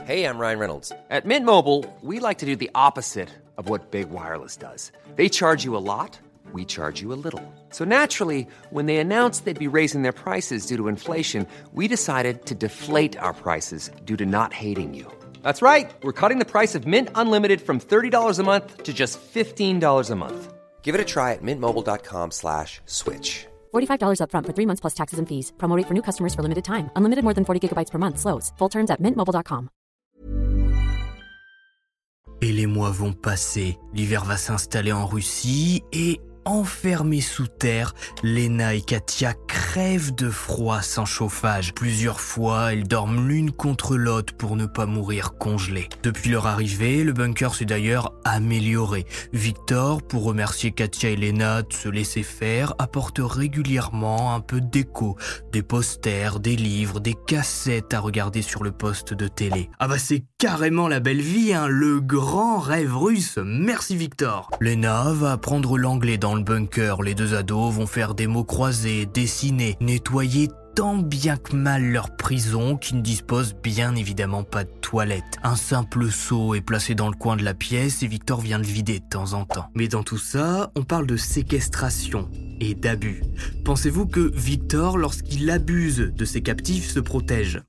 Hey, 0.07 0.25
I'm 0.25 0.39
Ryan 0.39 0.59
Reynolds. 0.59 0.93
At 1.11 1.27
Mint 1.27 1.45
Mobile, 1.45 1.85
we 2.03 2.21
like 2.21 2.39
to 2.39 2.47
do 2.47 2.57
the 2.57 2.71
opposite 2.75 3.29
of 3.59 3.69
what 3.69 3.91
Big 3.91 4.09
Wireless 4.11 4.57
does. 4.57 4.93
They 5.17 5.29
charge 5.29 5.63
you 5.63 5.77
a 5.77 5.85
lot, 5.85 6.19
we 6.55 6.65
charge 6.65 7.03
you 7.03 7.13
a 7.13 7.21
little. 7.23 7.43
So 7.69 7.85
naturally, 7.85 8.47
when 8.71 8.87
they 8.87 8.97
announced 8.97 9.45
they'd 9.45 9.59
be 9.59 9.69
raising 9.69 10.05
their 10.05 10.15
prices 10.15 10.65
due 10.65 10.79
to 10.79 10.89
inflation, 10.89 11.47
we 11.75 11.87
decided 11.87 12.47
to 12.47 12.55
deflate 12.55 13.19
our 13.19 13.35
prices 13.35 13.91
due 14.07 14.17
to 14.17 14.25
not 14.25 14.55
hating 14.55 14.95
you. 14.95 15.07
That's 15.43 15.63
right. 15.63 15.91
We're 16.03 16.13
cutting 16.13 16.39
the 16.41 16.45
price 16.45 16.75
of 16.75 16.89
Mint 16.89 17.09
Unlimited 17.15 17.61
from 17.61 17.79
$30 17.79 18.39
a 18.41 18.43
month 18.43 18.83
to 18.83 18.93
just 18.93 19.21
$15 19.33 20.11
a 20.11 20.17
month. 20.17 20.53
Give 20.83 20.95
it 20.97 21.01
a 21.01 21.05
try 21.05 21.35
at 21.35 21.43
mintmobile.com 21.43 22.33
slash 22.33 22.81
switch. 22.87 23.47
$45 23.73 24.19
upfront 24.23 24.47
for 24.47 24.55
three 24.57 24.67
months 24.67 24.81
plus 24.81 24.95
taxes 24.95 25.21
and 25.21 25.29
fees. 25.29 25.53
Promote 25.59 25.87
for 25.87 25.95
new 25.95 26.03
customers 26.03 26.35
for 26.35 26.43
limited 26.43 26.65
time. 26.65 26.91
Unlimited 26.97 27.23
more 27.23 27.35
than 27.35 27.45
40 27.45 27.61
gigabytes 27.69 27.91
per 27.93 27.99
month. 27.99 28.19
Slows. 28.19 28.53
Full 28.59 28.71
terms 28.71 28.91
at 28.91 29.01
mintmobile.com. 29.01 29.71
Et 32.43 32.53
les 32.53 32.67
mois 32.67 32.91
vont 32.91 33.13
passer. 33.13 33.79
L'hiver 33.93 34.25
va 34.25 34.39
s'installer 34.39 34.93
en 34.93 35.07
Russie 35.07 35.83
et 35.93 36.21
Enfermées 36.45 37.21
sous 37.21 37.47
terre, 37.47 37.95
Lena 38.23 38.75
et 38.75 38.81
Katia 38.81 39.35
crèvent 39.47 40.15
de 40.15 40.31
froid 40.31 40.83
sans 40.83 41.05
chauffage. 41.05 41.75
Plusieurs 41.75 42.21
fois, 42.21 42.73
elles 42.73 42.89
dorment 42.89 43.29
l'une 43.29 43.53
contre 43.53 43.97
l'autre 43.97 44.35
pour 44.37 44.57
ne 44.57 44.67
pas 44.67 44.87
mourir 44.87 45.35
congelées. 45.39 45.89
Depuis 46.03 46.31
leur 46.31 46.47
arrivée, 46.47 47.05
le 47.05 47.13
bunker 47.13 47.55
s'est 47.55 47.65
d'ailleurs 47.65 48.13
amélioré. 48.25 49.07
Victor, 49.33 50.03
pour 50.03 50.25
remercier 50.25 50.73
Katia 50.73 51.11
et 51.11 51.17
Lena 51.17 51.63
de 51.63 51.73
se 51.73 51.89
laisser 51.89 52.23
faire, 52.23 52.75
apporte 52.79 53.21
régulièrement 53.23 54.35
un 54.35 54.41
peu 54.41 54.61
d'écho, 54.61 55.17
des 55.53 55.63
posters, 55.63 56.41
des 56.41 56.57
livres, 56.57 57.01
des 57.01 57.15
cassettes 57.27 57.95
à 57.95 58.01
regarder 58.01 58.43
sur 58.43 58.65
le 58.65 58.73
poste 58.73 59.15
de 59.15 59.29
télé. 59.29 59.71
Ah 59.79 59.89
bah 59.89 59.99
c'est 59.99 60.25
carrément 60.41 60.89
la 60.89 61.01
belle 61.01 61.21
vie, 61.21 61.53
hein, 61.53 61.69
le 61.69 62.01
grand 62.01 62.61
rêve 62.61 62.97
russe. 62.97 63.39
Merci 63.45 63.95
Victor. 63.95 64.51
Lena 64.59 65.13
va 65.13 65.33
apprendre 65.33 65.77
l'anglais 65.77 66.17
dans 66.17 66.35
le 66.35 66.43
bunker. 66.43 67.03
Les 67.03 67.15
deux 67.15 67.35
ados 67.35 67.75
vont 67.75 67.87
faire 67.87 68.15
des 68.15 68.27
mots 68.27 68.43
croisés, 68.43 69.05
dessiner, 69.05 69.77
nettoyer 69.83 70.49
tant 70.75 70.97
bien 70.97 71.37
que 71.37 71.55
mal 71.55 71.85
leur 71.93 72.17
prison 72.17 72.79
qui 72.79 72.95
ne 72.95 73.03
dispose 73.03 73.55
bien 73.63 73.95
évidemment 73.95 74.43
pas 74.43 74.65
de 74.65 74.71
toilette. 74.81 75.37
Un 75.43 75.57
simple 75.57 76.11
seau 76.11 76.55
est 76.55 76.63
placé 76.63 76.95
dans 76.95 77.11
le 77.11 77.17
coin 77.17 77.37
de 77.37 77.45
la 77.45 77.53
pièce 77.53 78.03
et 78.03 78.07
Victor 78.07 78.41
vient 78.41 78.59
le 78.59 78.65
vider 78.65 78.99
de 78.99 79.09
temps 79.11 79.35
en 79.35 79.45
temps. 79.45 79.67
Mais 79.75 79.89
dans 79.89 80.05
tout 80.05 80.17
ça, 80.17 80.73
on 80.75 80.85
parle 80.85 81.07
de 81.07 81.19
séquestration 81.19 82.31
et 82.61 82.75
d'abus. 82.75 83.23
Pensez-vous 83.63 84.07
que 84.07 84.33
Victor, 84.35 84.97
lorsqu'il 84.97 85.51
abuse 85.51 85.99
de 85.99 86.25
ses 86.25 86.41
captifs, 86.41 86.89
se 86.89 87.01
protège? 87.01 87.63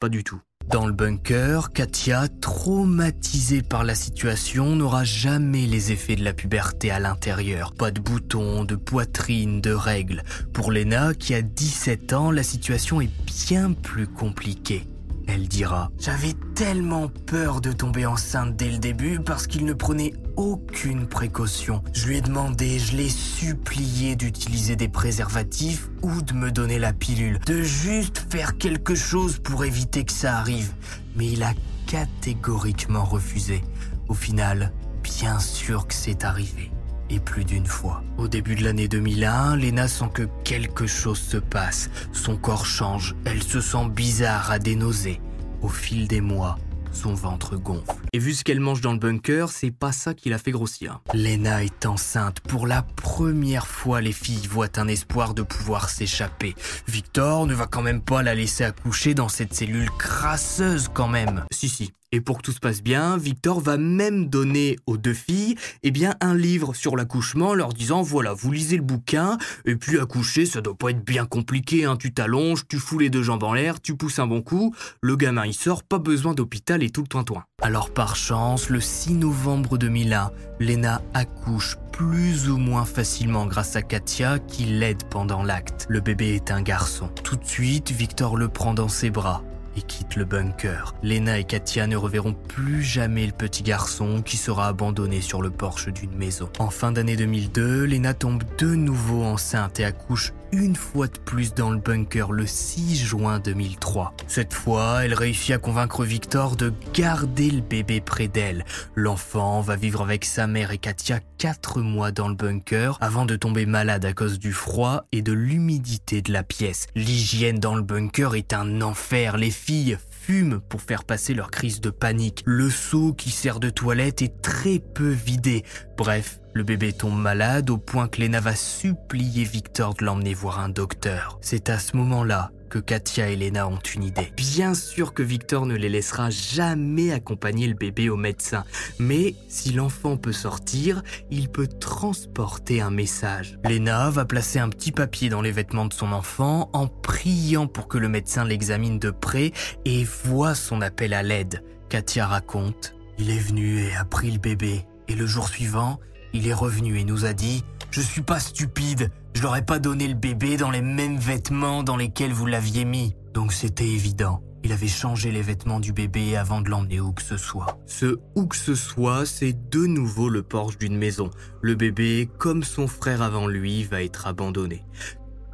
Pas 0.00 0.08
du 0.08 0.24
tout. 0.24 0.40
Dans 0.70 0.86
le 0.86 0.92
bunker, 0.92 1.72
Katia, 1.72 2.26
traumatisée 2.40 3.62
par 3.62 3.84
la 3.84 3.94
situation, 3.94 4.74
n'aura 4.74 5.04
jamais 5.04 5.64
les 5.64 5.92
effets 5.92 6.16
de 6.16 6.24
la 6.24 6.32
puberté 6.32 6.90
à 6.90 6.98
l'intérieur. 6.98 7.72
Pas 7.72 7.92
de 7.92 8.00
boutons, 8.00 8.64
de 8.64 8.74
poitrine, 8.74 9.60
de 9.60 9.70
règles. 9.70 10.24
Pour 10.52 10.72
Lena, 10.72 11.14
qui 11.14 11.34
a 11.34 11.42
17 11.42 12.12
ans, 12.14 12.30
la 12.32 12.42
situation 12.42 13.00
est 13.00 13.10
bien 13.46 13.72
plus 13.72 14.08
compliquée. 14.08 14.82
Elle 15.26 15.48
dira⁇ 15.48 15.90
J'avais 16.04 16.34
tellement 16.54 17.08
peur 17.26 17.60
de 17.60 17.72
tomber 17.72 18.06
enceinte 18.06 18.56
dès 18.56 18.70
le 18.70 18.78
début 18.78 19.20
parce 19.20 19.46
qu'il 19.46 19.64
ne 19.64 19.72
prenait 19.72 20.14
aucune 20.36 21.06
précaution. 21.06 21.82
Je 21.92 22.06
lui 22.06 22.18
ai 22.18 22.20
demandé, 22.20 22.78
je 22.78 22.96
l'ai 22.96 23.08
supplié 23.08 24.16
d'utiliser 24.16 24.76
des 24.76 24.88
préservatifs 24.88 25.88
ou 26.02 26.22
de 26.22 26.32
me 26.32 26.50
donner 26.50 26.78
la 26.78 26.92
pilule, 26.92 27.38
de 27.46 27.62
juste 27.62 28.26
faire 28.30 28.56
quelque 28.58 28.94
chose 28.94 29.38
pour 29.38 29.64
éviter 29.64 30.04
que 30.04 30.12
ça 30.12 30.36
arrive. 30.36 30.72
Mais 31.16 31.26
il 31.26 31.42
a 31.42 31.52
catégoriquement 31.86 33.04
refusé. 33.04 33.62
Au 34.08 34.14
final, 34.14 34.72
bien 35.02 35.38
sûr 35.38 35.86
que 35.86 35.94
c'est 35.94 36.24
arrivé 36.24 36.70
et 37.10 37.20
plus 37.20 37.44
d'une 37.44 37.66
fois. 37.66 38.02
Au 38.18 38.28
début 38.28 38.54
de 38.54 38.64
l'année 38.64 38.88
2001, 38.88 39.56
Lena 39.56 39.88
sent 39.88 40.10
que 40.14 40.28
quelque 40.44 40.86
chose 40.86 41.18
se 41.18 41.36
passe. 41.36 41.90
Son 42.12 42.36
corps 42.36 42.66
change, 42.66 43.14
elle 43.24 43.42
se 43.42 43.60
sent 43.60 43.88
bizarre, 43.90 44.50
à 44.50 44.58
des 44.58 44.76
nausées. 44.76 45.20
Au 45.62 45.68
fil 45.68 46.08
des 46.08 46.20
mois, 46.20 46.58
son 46.92 47.14
ventre 47.14 47.56
gonfle. 47.56 47.94
Et 48.12 48.18
vu 48.18 48.34
ce 48.34 48.42
qu'elle 48.42 48.60
mange 48.60 48.80
dans 48.80 48.92
le 48.92 48.98
bunker, 48.98 49.50
c'est 49.50 49.70
pas 49.70 49.92
ça 49.92 50.14
qui 50.14 50.30
l'a 50.30 50.38
fait 50.38 50.50
grossir. 50.50 51.00
Lena 51.14 51.62
est 51.62 51.86
enceinte. 51.86 52.40
Pour 52.40 52.66
la 52.66 52.82
première 52.82 53.66
fois, 53.66 54.00
les 54.00 54.12
filles 54.12 54.46
voient 54.46 54.78
un 54.78 54.88
espoir 54.88 55.34
de 55.34 55.42
pouvoir 55.42 55.90
s'échapper. 55.90 56.54
Victor 56.88 57.46
ne 57.46 57.54
va 57.54 57.66
quand 57.66 57.82
même 57.82 58.00
pas 58.00 58.22
la 58.22 58.34
laisser 58.34 58.64
accoucher 58.64 59.14
dans 59.14 59.28
cette 59.28 59.54
cellule 59.54 59.90
crasseuse 59.98 60.88
quand 60.92 61.08
même. 61.08 61.44
Si 61.52 61.68
si, 61.68 61.92
et 62.12 62.20
pour 62.20 62.38
que 62.38 62.42
tout 62.42 62.52
se 62.52 62.60
passe 62.60 62.82
bien, 62.82 63.16
Victor 63.16 63.60
va 63.60 63.76
même 63.76 64.28
donner 64.28 64.76
aux 64.86 64.96
deux 64.96 65.14
filles 65.14 65.56
eh 65.82 65.92
un 66.20 66.34
livre 66.34 66.74
sur 66.74 66.96
l'accouchement, 66.96 67.54
leur 67.54 67.72
disant 67.72 68.02
voilà, 68.02 68.32
vous 68.32 68.52
lisez 68.52 68.76
le 68.76 68.82
bouquin, 68.82 69.38
et 69.64 69.76
puis 69.76 69.98
accoucher, 69.98 70.46
ça 70.46 70.60
doit 70.60 70.76
pas 70.76 70.90
être 70.90 71.04
bien 71.04 71.26
compliqué, 71.26 71.84
hein. 71.84 71.96
tu 71.96 72.12
t'allonges, 72.12 72.68
tu 72.68 72.78
fous 72.78 72.98
les 72.98 73.10
deux 73.10 73.22
jambes 73.22 73.42
en 73.42 73.54
l'air, 73.54 73.80
tu 73.80 73.96
pousses 73.96 74.18
un 74.18 74.26
bon 74.26 74.42
coup, 74.42 74.74
le 75.00 75.16
gamin 75.16 75.46
il 75.46 75.54
sort, 75.54 75.82
pas 75.82 75.98
besoin 75.98 76.34
d'hôpital 76.34 76.82
et 76.82 76.90
tout 76.90 77.02
le 77.02 77.08
toin-toin. 77.08 77.44
Alors 77.60 77.90
par 77.90 78.14
chance, 78.14 78.68
le 78.68 78.80
6 78.80 79.14
novembre 79.14 79.78
2001, 79.78 80.30
Lena 80.60 81.02
accouche 81.14 81.76
plus 81.92 82.48
ou 82.50 82.58
moins 82.58 82.84
facilement 82.84 83.46
grâce 83.46 83.74
à 83.74 83.82
Katia 83.82 84.38
qui 84.38 84.64
l'aide 84.64 85.02
pendant 85.10 85.42
l'acte. 85.42 85.86
Le 85.88 86.00
bébé 86.00 86.34
est 86.34 86.50
un 86.50 86.62
garçon. 86.62 87.08
Tout 87.24 87.36
de 87.36 87.46
suite, 87.46 87.90
Victor 87.90 88.36
le 88.36 88.48
prend 88.48 88.74
dans 88.74 88.88
ses 88.88 89.10
bras 89.10 89.42
et 89.76 89.82
quitte 89.82 90.16
le 90.16 90.24
bunker. 90.24 90.94
Lena 91.02 91.38
et 91.38 91.44
Katia 91.44 91.86
ne 91.86 91.96
reverront 91.96 92.32
plus 92.32 92.82
jamais 92.82 93.26
le 93.26 93.32
petit 93.32 93.62
garçon 93.62 94.22
qui 94.22 94.36
sera 94.36 94.68
abandonné 94.68 95.20
sur 95.20 95.42
le 95.42 95.50
porche 95.50 95.88
d'une 95.88 96.16
maison. 96.16 96.48
En 96.58 96.70
fin 96.70 96.92
d'année 96.92 97.16
2002, 97.16 97.84
Lena 97.84 98.14
tombe 98.14 98.42
de 98.58 98.74
nouveau 98.74 99.22
enceinte 99.22 99.80
et 99.80 99.84
accouche 99.84 100.32
une 100.52 100.76
fois 100.76 101.06
de 101.06 101.18
plus 101.18 101.54
dans 101.54 101.70
le 101.70 101.78
bunker 101.78 102.32
le 102.32 102.46
6 102.46 102.96
juin 102.96 103.38
2003. 103.38 104.14
Cette 104.26 104.52
fois, 104.52 105.04
elle 105.04 105.14
réussit 105.14 105.54
à 105.54 105.58
convaincre 105.58 106.04
Victor 106.04 106.56
de 106.56 106.72
garder 106.94 107.50
le 107.50 107.60
bébé 107.60 108.00
près 108.00 108.28
d'elle. 108.28 108.64
L'enfant 108.94 109.60
va 109.60 109.76
vivre 109.76 110.02
avec 110.02 110.24
sa 110.24 110.46
mère 110.46 110.70
et 110.70 110.78
Katia 110.78 111.20
4 111.38 111.80
mois 111.80 112.12
dans 112.12 112.28
le 112.28 112.34
bunker 112.34 112.98
avant 113.00 113.26
de 113.26 113.36
tomber 113.36 113.66
malade 113.66 114.04
à 114.04 114.12
cause 114.12 114.38
du 114.38 114.52
froid 114.52 115.04
et 115.12 115.22
de 115.22 115.32
l'humidité 115.32 116.22
de 116.22 116.32
la 116.32 116.42
pièce. 116.42 116.86
L'hygiène 116.94 117.58
dans 117.58 117.74
le 117.74 117.82
bunker 117.82 118.34
est 118.34 118.52
un 118.52 118.80
enfer. 118.82 119.36
Les 119.36 119.50
filles 119.50 119.98
fument 120.26 120.60
pour 120.60 120.82
faire 120.82 121.04
passer 121.04 121.34
leur 121.34 121.50
crise 121.50 121.80
de 121.80 121.90
panique. 121.90 122.42
Le 122.46 122.68
seau 122.68 123.12
qui 123.12 123.30
sert 123.30 123.60
de 123.60 123.70
toilette 123.70 124.22
est 124.22 124.42
très 124.42 124.78
peu 124.78 125.08
vidé. 125.08 125.64
Bref, 125.96 126.40
le 126.52 126.62
bébé 126.62 126.92
tombe 126.92 127.18
malade 127.18 127.70
au 127.70 127.78
point 127.78 128.06
que 128.06 128.20
Lena 128.20 128.38
va 128.38 128.54
supplier 128.54 129.44
Victor 129.44 129.94
de 129.94 130.04
l'emmener 130.04 130.34
voir 130.34 130.60
un 130.60 130.68
docteur. 130.68 131.38
C'est 131.40 131.70
à 131.70 131.78
ce 131.78 131.96
moment-là 131.96 132.50
que 132.68 132.78
Katia 132.78 133.30
et 133.30 133.36
Lena 133.36 133.66
ont 133.66 133.78
une 133.78 134.04
idée. 134.04 134.30
Bien 134.36 134.74
sûr 134.74 135.14
que 135.14 135.22
Victor 135.22 135.64
ne 135.64 135.74
les 135.74 135.88
laissera 135.88 136.28
jamais 136.28 137.12
accompagner 137.12 137.66
le 137.66 137.74
bébé 137.74 138.10
au 138.10 138.16
médecin, 138.16 138.64
mais 138.98 139.34
si 139.48 139.72
l'enfant 139.72 140.18
peut 140.18 140.32
sortir, 140.32 141.02
il 141.30 141.48
peut 141.48 141.68
transporter 141.68 142.82
un 142.82 142.90
message. 142.90 143.58
Lena 143.64 144.10
va 144.10 144.26
placer 144.26 144.58
un 144.58 144.68
petit 144.68 144.92
papier 144.92 145.30
dans 145.30 145.40
les 145.40 145.52
vêtements 145.52 145.86
de 145.86 145.94
son 145.94 146.12
enfant 146.12 146.68
en 146.74 146.88
priant 146.88 147.68
pour 147.68 147.88
que 147.88 147.96
le 147.96 148.08
médecin 148.08 148.44
l'examine 148.44 148.98
de 148.98 149.10
près 149.10 149.52
et 149.86 150.04
voit 150.04 150.54
son 150.54 150.82
appel 150.82 151.14
à 151.14 151.22
l'aide. 151.22 151.62
Katia 151.88 152.26
raconte, 152.26 152.94
il 153.18 153.30
est 153.30 153.38
venu 153.38 153.80
et 153.80 153.94
a 153.94 154.04
pris 154.04 154.30
le 154.30 154.38
bébé, 154.38 154.84
et 155.08 155.14
le 155.14 155.26
jour 155.26 155.48
suivant, 155.48 156.00
il 156.32 156.48
est 156.48 156.54
revenu 156.54 156.98
et 156.98 157.04
nous 157.04 157.24
a 157.24 157.32
dit 157.32 157.64
Je 157.90 158.00
suis 158.00 158.22
pas 158.22 158.40
stupide, 158.40 159.10
je 159.34 159.42
leur 159.42 159.56
ai 159.56 159.62
pas 159.62 159.78
donné 159.78 160.08
le 160.08 160.14
bébé 160.14 160.56
dans 160.56 160.70
les 160.70 160.82
mêmes 160.82 161.18
vêtements 161.18 161.82
dans 161.82 161.96
lesquels 161.96 162.32
vous 162.32 162.46
l'aviez 162.46 162.84
mis. 162.84 163.14
Donc 163.34 163.52
c'était 163.52 163.88
évident. 163.88 164.42
Il 164.64 164.72
avait 164.72 164.88
changé 164.88 165.30
les 165.30 165.42
vêtements 165.42 165.78
du 165.78 165.92
bébé 165.92 166.36
avant 166.36 166.60
de 166.60 166.68
l'emmener 166.68 167.00
où 167.00 167.12
que 167.12 167.22
ce 167.22 167.36
soit. 167.36 167.78
Ce 167.86 168.16
où 168.34 168.46
que 168.46 168.56
ce 168.56 168.74
soit, 168.74 169.24
c'est 169.24 169.56
de 169.70 169.86
nouveau 169.86 170.28
le 170.28 170.42
porche 170.42 170.76
d'une 170.78 170.96
maison. 170.96 171.30
Le 171.62 171.76
bébé, 171.76 172.28
comme 172.38 172.64
son 172.64 172.88
frère 172.88 173.22
avant 173.22 173.46
lui, 173.46 173.84
va 173.84 174.02
être 174.02 174.26
abandonné 174.26 174.84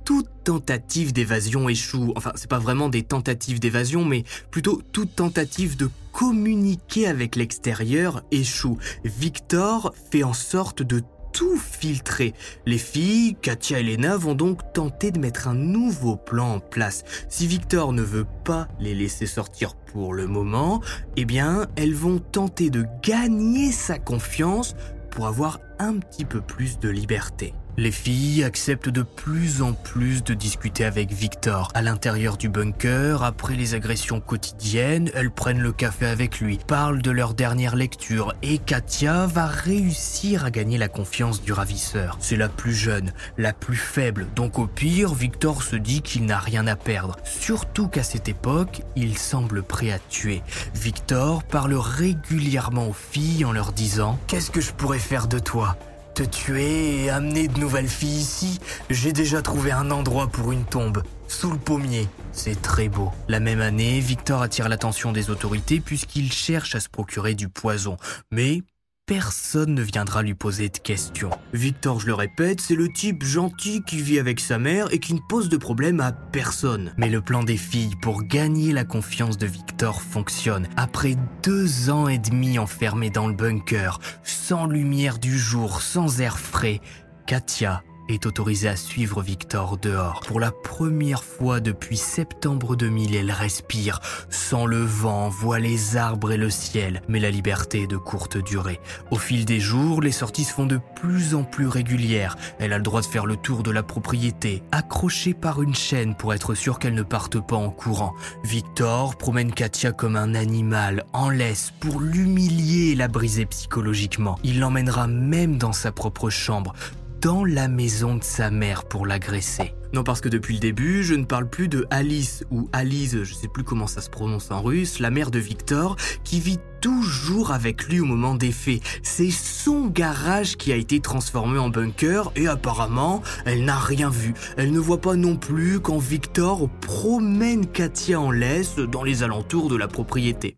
toute 0.05 0.29
tentative 0.45 1.13
d'évasion 1.13 1.69
échoue. 1.69 2.13
Enfin, 2.17 2.33
c'est 2.35 2.51
pas 2.51 2.59
vraiment 2.59 2.89
des 2.89 3.03
tentatives 3.03 3.61
d'évasion, 3.61 4.05
mais 4.05 4.25
plutôt 4.51 4.83
toute 4.93 5.15
tentative 5.15 5.77
de 5.77 5.89
communiquer 6.13 7.07
avec 7.07 7.37
l'extérieur 7.37 8.23
échoue. 8.31 8.79
Victor 9.05 9.95
fait 10.11 10.23
en 10.23 10.35
sorte 10.35 10.83
de 10.83 11.03
tout 11.33 11.57
filtrer. 11.57 12.35
Les 12.67 12.79
filles, 12.79 13.37
Katia 13.41 13.81
et 13.81 13.83
Lena, 13.83 14.17
vont 14.17 14.35
donc 14.35 14.73
tenter 14.73 15.11
de 15.11 15.19
mettre 15.19 15.49
un 15.49 15.55
nouveau 15.55 16.17
plan 16.17 16.57
en 16.57 16.61
place. 16.61 17.05
Si 17.29 17.47
Victor 17.47 17.93
ne 17.93 18.03
veut 18.03 18.27
pas 18.45 18.69
les 18.79 18.95
laisser 18.95 19.27
sortir 19.27 19.75
pour 19.75 20.13
le 20.13 20.27
moment, 20.27 20.83
eh 21.17 21.25
bien, 21.25 21.67
elles 21.77 21.95
vont 21.95 22.19
tenter 22.19 22.71
de 22.71 22.85
gagner 23.03 23.73
sa 23.73 23.99
confiance 23.99 24.77
pour 25.11 25.27
avoir 25.27 25.61
un 25.79 25.99
petit 25.99 26.25
peu 26.25 26.41
plus 26.41 26.79
de 26.79 26.89
liberté. 26.89 27.55
Les 27.79 27.91
filles 27.91 28.45
acceptent 28.45 28.91
de 28.91 29.01
plus 29.01 29.63
en 29.63 29.73
plus 29.73 30.23
de 30.23 30.35
discuter 30.35 30.85
avec 30.85 31.11
Victor. 31.11 31.71
À 31.73 31.81
l'intérieur 31.81 32.37
du 32.37 32.51
bunker, 32.51 33.23
après 33.23 33.55
les 33.55 33.73
agressions 33.73 34.21
quotidiennes, 34.21 35.11
elles 35.15 35.31
prennent 35.31 35.63
le 35.63 35.73
café 35.73 36.05
avec 36.05 36.41
lui, 36.41 36.59
parlent 36.67 37.01
de 37.01 37.11
leur 37.11 37.33
dernière 37.33 37.75
lecture 37.75 38.35
et 38.43 38.59
Katia 38.59 39.27
va 39.27 39.47
réussir 39.47 40.45
à 40.45 40.51
gagner 40.51 40.77
la 40.77 40.89
confiance 40.89 41.41
du 41.41 41.55
ravisseur. 41.55 42.19
C'est 42.21 42.37
la 42.37 42.51
plus 42.51 42.75
jeune, 42.75 43.11
la 43.39 43.55
plus 43.55 43.77
faible, 43.77 44.27
donc 44.37 44.59
au 44.59 44.67
pire, 44.67 45.15
Victor 45.15 45.63
se 45.63 45.77
dit 45.77 46.03
qu'il 46.03 46.27
n'a 46.27 46.39
rien 46.39 46.67
à 46.67 46.77
perdre. 46.77 47.17
Surtout 47.25 47.89
qu'à 47.89 48.03
cette 48.03 48.29
époque, 48.29 48.83
il 48.97 49.17
semble 49.17 49.63
prêt 49.63 49.91
à 49.91 49.99
tuer. 49.99 50.43
Victor 50.75 51.43
parle 51.43 51.75
régulièrement 51.75 52.89
aux 52.89 52.93
filles 52.93 53.47
en 53.47 53.53
leur 53.53 53.73
disant⁇ 53.73 54.15
Qu'est-ce 54.27 54.51
que 54.51 54.61
je 54.61 54.73
pourrais 54.73 54.99
faire 54.99 55.27
de 55.27 55.39
toi?⁇ 55.39 55.79
te 56.15 56.23
tuer 56.23 57.05
et 57.05 57.11
amener 57.11 57.49
de 57.49 57.59
nouvelles 57.59 57.89
filles 57.89 58.21
ici, 58.21 58.61
j'ai 58.91 59.13
déjà 59.13 59.43
trouvé 59.43 59.73
un 59.73 59.91
endroit 59.91 60.29
pour 60.29 60.53
une 60.53 60.65
tombe, 60.65 61.03
sous 61.29 61.51
le 61.51 61.59
pommier. 61.59 62.09
C'est 62.33 62.61
très 62.61 62.89
beau. 62.89 63.11
La 63.29 63.41
même 63.41 63.61
année, 63.61 64.01
Victor 64.01 64.43
attire 64.43 64.69
l'attention 64.69 65.13
des 65.13 65.31
autorités 65.31 65.81
puisqu'il 65.81 66.33
cherche 66.33 66.75
à 66.75 66.81
se 66.81 66.89
procurer 66.89 67.35
du 67.35 67.49
poison. 67.49 67.97
Mais 68.31 68.63
personne 69.07 69.75
ne 69.75 69.83
viendra 69.83 70.23
lui 70.23 70.35
poser 70.35 70.69
de 70.69 70.79
questions. 70.79 71.31
Victor, 71.53 72.01
je 72.01 72.07
le 72.07 72.15
répète, 72.15 72.61
c'est 72.61 72.75
le 72.75 72.89
type 72.89 73.25
gentil 73.25 73.83
qui 73.83 74.01
vit 74.01 74.19
avec 74.19 74.41
sa 74.41 74.59
mère 74.59 74.93
et 74.93 74.99
qui 74.99 75.15
ne 75.15 75.21
pose 75.29 75.49
de 75.49 75.57
problème 75.57 76.01
à 76.01 76.13
personne. 76.13 76.93
Mais 76.97 77.09
le 77.09 77.21
plan 77.21 77.43
des 77.43 77.57
filles 77.57 77.97
pour 78.01 78.23
gagner 78.23 78.73
la 78.73 78.85
confiance 78.85 79.39
de 79.39 79.47
Victor 79.47 80.03
fonctionne. 80.03 80.69
Après 80.77 81.17
deux 81.43 81.91
ans 81.91 82.09
et 82.09 82.19
demi 82.19 82.59
enfermé 82.59 83.11
dans 83.11 83.29
le 83.29 83.35
bunker, 83.35 83.99
sans 84.23 84.67
lumière 84.67 85.19
du 85.19 85.37
jour, 85.39 85.83
sans 85.83 86.21
air 86.21 86.39
frais, 86.39 86.81
Katia 87.27 87.83
est 88.09 88.27
autorisée 88.27 88.69
à 88.69 88.77
suivre 88.77 89.23
Victor 89.23 89.79
dehors. 89.79 90.21
Pour 90.27 90.41
la 90.41 90.51
première 90.51 91.25
fois 91.25 91.61
depuis 91.61 91.97
septembre 91.97 92.77
2000, 92.77 93.15
elle 93.15 93.31
respire, 93.31 94.01
sent 94.31 94.67
le 94.67 94.83
vent, 94.83 95.29
voit 95.29 95.59
les 95.59 95.97
arbres 95.97 96.33
et 96.33 96.37
le 96.37 96.51
ciel, 96.51 97.03
mais 97.09 97.21
la 97.21 97.31
liberté 97.31 97.83
est 97.83 97.87
de 97.87 97.97
courte 97.97 98.37
durée. 98.37 98.81
Au 99.11 99.17
fil 99.17 99.45
des 99.45 99.61
jours, 99.61 100.03
les 100.03 100.13
sorties 100.13 100.45
se 100.45 100.53
font 100.53 100.67
de 100.67 100.81
plus 100.97 101.35
en 101.35 101.45
plus 101.45 101.67
régulières. 101.67 102.37
Elle 102.59 102.73
a 102.73 102.79
le 102.79 102.83
droit 102.83 103.01
de 103.01 103.07
faire 103.07 103.27
le 103.27 103.37
tour 103.37 103.63
de 103.63 103.71
la 103.71 103.83
propriété, 103.83 104.63
accrochée 104.73 105.35
par 105.35 105.63
une 105.63 105.75
chaîne 105.75 106.15
pour 106.15 106.35
être 106.35 106.55
sûre 106.55 106.79
qu'elle 106.79 106.95
ne 106.95 107.03
parte 107.03 107.41
pas 107.41 107.57
en 107.57 107.71
courant. 107.71 108.15
Victor 108.45 109.17
promène 109.17 109.53
Katia 109.53 109.93
comme 109.93 110.17
un 110.17 110.35
animal, 110.35 111.05
en 111.13 111.31
laisse, 111.31 111.73
pour 111.81 112.01
l'humilier 112.01 112.93
et 112.93 112.95
la 112.95 113.09
briser 113.09 113.47
psychologiquement. 113.47 114.39
Il 114.43 114.61
l'emmènera 114.61 115.07
même 115.07 115.59
dans 115.59 115.73
sa 115.73 115.93
propre 115.93 116.31
chambre, 116.31 116.75
dans 117.23 117.45
la 117.45 117.69
maison 117.69 118.17
de 118.17 118.25
sa 118.25 118.51
mère 118.51 118.85
pour 118.85 119.07
l'agresser. 119.07 119.73
Non, 119.93 120.03
parce 120.03 120.21
que 120.21 120.29
depuis 120.29 120.55
le 120.55 120.61
début, 120.61 121.05
je 121.05 121.15
ne 121.15 121.25
parle 121.25 121.49
plus 121.49 121.69
de 121.69 121.87
Alice 121.91 122.43
ou 122.51 122.69
Alice, 122.73 123.23
je 123.23 123.33
sais 123.33 123.47
plus 123.47 123.63
comment 123.63 123.87
ça 123.87 124.01
se 124.01 124.11
prononce 124.11 124.51
en 124.51 124.61
russe, 124.61 124.99
la 124.99 125.11
mère 125.11 125.31
de 125.31 125.39
Victor, 125.39 125.97
qui 126.25 126.41
vit 126.41 126.59
toujours 126.81 127.53
avec 127.53 127.87
lui 127.87 128.01
au 128.01 128.07
moment 128.07 128.35
des 128.35 128.51
faits. 128.51 128.83
C'est 129.05 129.31
son 129.31 129.87
garage 129.87 130.57
qui 130.57 130.73
a 130.73 130.77
été 130.77 130.99
transformé 130.99 131.61
en 131.61 131.69
bunker 131.69 132.33
et 132.35 132.49
apparemment, 132.49 133.23
elle 133.45 133.65
n'a 133.65 133.79
rien 133.79 134.11
vu. 134.11 134.35
Elle 134.57 134.73
ne 134.73 134.81
voit 134.81 135.01
pas 135.01 135.15
non 135.15 135.37
plus 135.37 135.79
quand 135.79 135.99
Victor 135.99 136.69
promène 136.81 137.67
Katia 137.67 138.21
en 138.21 138.33
laisse 138.33 138.77
dans 138.77 139.05
les 139.05 139.23
alentours 139.23 139.69
de 139.69 139.77
la 139.77 139.87
propriété. 139.87 140.57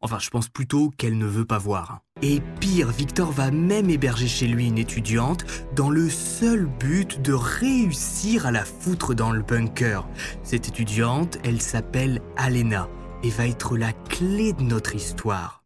Enfin, 0.00 0.18
je 0.18 0.30
pense 0.30 0.48
plutôt 0.48 0.90
qu'elle 0.96 1.18
ne 1.18 1.26
veut 1.26 1.44
pas 1.44 1.58
voir. 1.58 2.00
Et 2.22 2.40
pire, 2.60 2.90
Victor 2.90 3.30
va 3.30 3.50
même 3.50 3.90
héberger 3.90 4.28
chez 4.28 4.46
lui 4.46 4.66
une 4.66 4.78
étudiante 4.78 5.44
dans 5.74 5.90
le 5.90 6.08
seul 6.08 6.66
but 6.66 7.20
de 7.20 7.32
réussir 7.32 8.46
à 8.46 8.50
la 8.50 8.64
foutre 8.64 9.14
dans 9.14 9.32
le 9.32 9.42
bunker. 9.42 10.06
Cette 10.42 10.68
étudiante, 10.68 11.38
elle 11.44 11.60
s'appelle 11.60 12.22
Alena 12.36 12.88
et 13.22 13.30
va 13.30 13.46
être 13.46 13.76
la 13.76 13.92
clé 13.92 14.52
de 14.52 14.62
notre 14.62 14.94
histoire. 14.94 15.64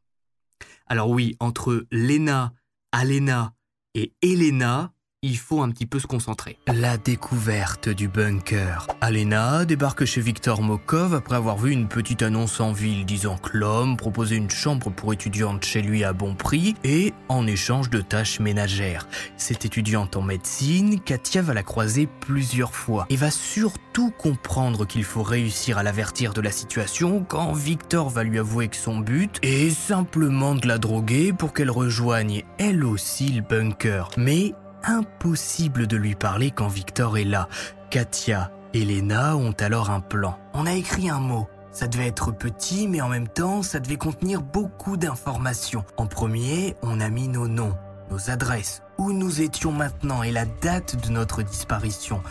Alors 0.86 1.10
oui, 1.10 1.36
entre 1.38 1.86
Lena, 1.92 2.52
Alena 2.92 3.54
et 3.94 4.12
Elena, 4.22 4.92
il 5.22 5.37
faut 5.37 5.61
un 5.61 5.70
petit 5.70 5.85
peu 5.85 5.98
se 5.98 6.06
concentrer. 6.06 6.59
La 6.66 6.96
découverte 6.96 7.90
du 7.90 8.09
bunker. 8.09 8.87
Alena 9.02 9.66
débarque 9.66 10.06
chez 10.06 10.22
Victor 10.22 10.62
Mokov 10.62 11.12
après 11.12 11.37
avoir 11.37 11.59
vu 11.59 11.72
une 11.72 11.88
petite 11.88 12.22
annonce 12.22 12.59
en 12.59 12.72
ville 12.72 13.04
disant 13.04 13.37
que 13.37 13.54
l'homme 13.59 13.98
proposait 13.98 14.37
une 14.37 14.48
chambre 14.48 14.90
pour 14.90 15.12
étudiante 15.12 15.62
chez 15.62 15.83
lui 15.83 16.04
à 16.04 16.14
bon 16.14 16.35
prix 16.35 16.74
et 16.85 17.12
en 17.28 17.46
échange 17.46 17.90
de 17.90 18.00
tâches 18.00 18.40
ménagères. 18.40 19.06
Cette 19.37 19.66
étudiante 19.66 20.16
en 20.16 20.22
médecine, 20.22 20.98
Katia 21.00 21.42
va 21.42 21.52
la 21.52 21.62
croiser 21.62 22.09
plusieurs 22.20 22.74
fois 22.74 23.04
et 23.11 23.16
va 23.16 23.30
surtout 23.30 24.11
comprendre 24.11 24.87
qu'il 24.87 25.04
faut 25.04 25.22
réussir 25.22 25.76
à 25.76 25.83
l'avertir 25.83 26.33
de 26.33 26.40
la 26.40 26.50
situation 26.50 27.26
quand 27.28 27.52
Victor 27.52 28.09
va 28.09 28.24
lui 28.24 28.38
avouer 28.38 28.68
que 28.68 28.76
son 28.76 29.00
but 29.00 29.38
est 29.42 29.68
simplement 29.68 30.54
de 30.54 30.66
la 30.66 30.78
droguer 30.78 31.35
pour 31.35 31.52
qu'elle 31.52 31.70
rejoigne 31.70 32.42
elle 32.56 32.85
aussi 32.85 33.28
le 33.28 33.42
bunker. 33.42 34.09
Mais 34.16 34.54
impossible 34.84 35.86
de 35.86 35.96
lui 35.96 36.14
parler 36.14 36.50
quand 36.50 36.68
Victor 36.68 37.18
est 37.18 37.24
là. 37.24 37.48
Katia 37.90 38.50
et 38.72 38.84
Lena 38.84 39.36
ont 39.36 39.54
alors 39.58 39.90
un 39.90 40.00
plan. 40.00 40.38
On 40.54 40.66
a 40.66 40.72
écrit 40.72 41.10
un 41.10 41.18
mot. 41.18 41.48
Ça 41.72 41.86
devait 41.86 42.08
être 42.08 42.32
petit, 42.32 42.88
mais 42.88 43.00
en 43.00 43.08
même 43.08 43.28
temps, 43.28 43.62
ça 43.62 43.78
devait 43.78 43.96
contenir 43.96 44.42
beaucoup 44.42 44.96
d'informations. 44.96 45.84
En 45.96 46.06
premier, 46.06 46.76
on 46.82 47.00
a 47.00 47.08
mis 47.10 47.28
nos 47.28 47.46
noms, 47.46 47.76
nos 48.10 48.30
adresses, 48.30 48.82
où 48.98 49.12
nous 49.12 49.40
étions 49.40 49.70
maintenant 49.70 50.22
et 50.22 50.32
la 50.32 50.46
date 50.46 50.96
de 51.04 51.10
notre 51.10 51.42
disparition. 51.42 52.22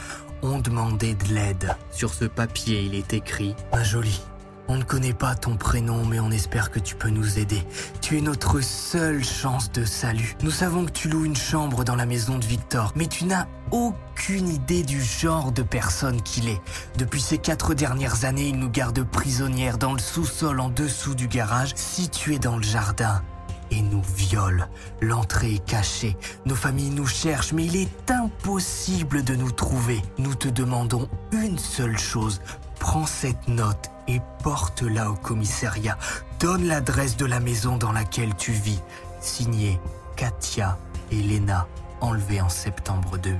On 0.41 0.59
demandait 0.59 1.15
de 1.15 1.33
l'aide. 1.33 1.75
Sur 1.91 2.13
ce 2.13 2.25
papier, 2.25 2.81
il 2.81 2.95
est 2.95 3.13
écrit 3.13 3.55
Un 3.71 3.83
joli, 3.83 4.21
on 4.69 4.77
ne 4.77 4.83
connaît 4.83 5.13
pas 5.13 5.35
ton 5.35 5.57
prénom, 5.57 6.05
mais 6.05 6.19
on 6.19 6.29
espère 6.29 6.69
que 6.69 6.79
tu 6.79 6.95
peux 6.95 7.09
nous 7.09 7.39
aider. 7.39 7.61
Tu 8.01 8.17
es 8.17 8.21
notre 8.21 8.61
seule 8.61 9.23
chance 9.23 9.71
de 9.71 9.83
salut. 9.83 10.35
Nous 10.43 10.51
savons 10.51 10.85
que 10.85 10.91
tu 10.91 11.09
loues 11.09 11.25
une 11.25 11.35
chambre 11.35 11.83
dans 11.83 11.95
la 11.95 12.05
maison 12.05 12.37
de 12.37 12.45
Victor, 12.45 12.93
mais 12.95 13.07
tu 13.07 13.25
n'as 13.25 13.47
aucune 13.71 14.47
idée 14.47 14.83
du 14.83 15.01
genre 15.01 15.51
de 15.51 15.63
personne 15.63 16.21
qu'il 16.21 16.47
est. 16.47 16.61
Depuis 16.97 17.21
ces 17.21 17.39
quatre 17.39 17.73
dernières 17.73 18.25
années, 18.25 18.49
il 18.49 18.59
nous 18.59 18.69
garde 18.69 19.03
prisonnières 19.03 19.79
dans 19.79 19.93
le 19.93 19.99
sous-sol 19.99 20.59
en 20.59 20.69
dessous 20.69 21.15
du 21.15 21.27
garage, 21.27 21.73
situé 21.75 22.37
dans 22.37 22.57
le 22.57 22.63
jardin 22.63 23.23
et 23.71 23.81
nous 23.81 24.01
viole. 24.15 24.67
L'entrée 25.01 25.55
est 25.55 25.65
cachée. 25.65 26.15
Nos 26.45 26.55
familles 26.55 26.91
nous 26.91 27.07
cherchent, 27.07 27.53
mais 27.53 27.65
il 27.65 27.75
est 27.75 28.11
impossible 28.11 29.23
de 29.23 29.35
nous 29.35 29.51
trouver. 29.51 30.01
Nous 30.17 30.35
te 30.35 30.47
demandons 30.47 31.07
une 31.31 31.57
seule 31.57 31.97
chose. 31.97 32.41
Prends 32.79 33.05
cette 33.05 33.47
note 33.47 33.91
et 34.07 34.21
porte-la 34.43 35.11
au 35.11 35.15
commissariat. 35.15 35.97
Donne 36.39 36.65
l'adresse 36.65 37.17
de 37.17 37.25
la 37.25 37.39
maison 37.39 37.77
dans 37.77 37.91
laquelle 37.91 38.35
tu 38.35 38.51
vis. 38.51 38.81
Signé 39.19 39.79
Katia 40.15 40.77
et 41.11 41.21
Lena, 41.21 41.67
enlevés 42.01 42.41
en 42.41 42.49
septembre 42.49 43.17
2000. 43.17 43.39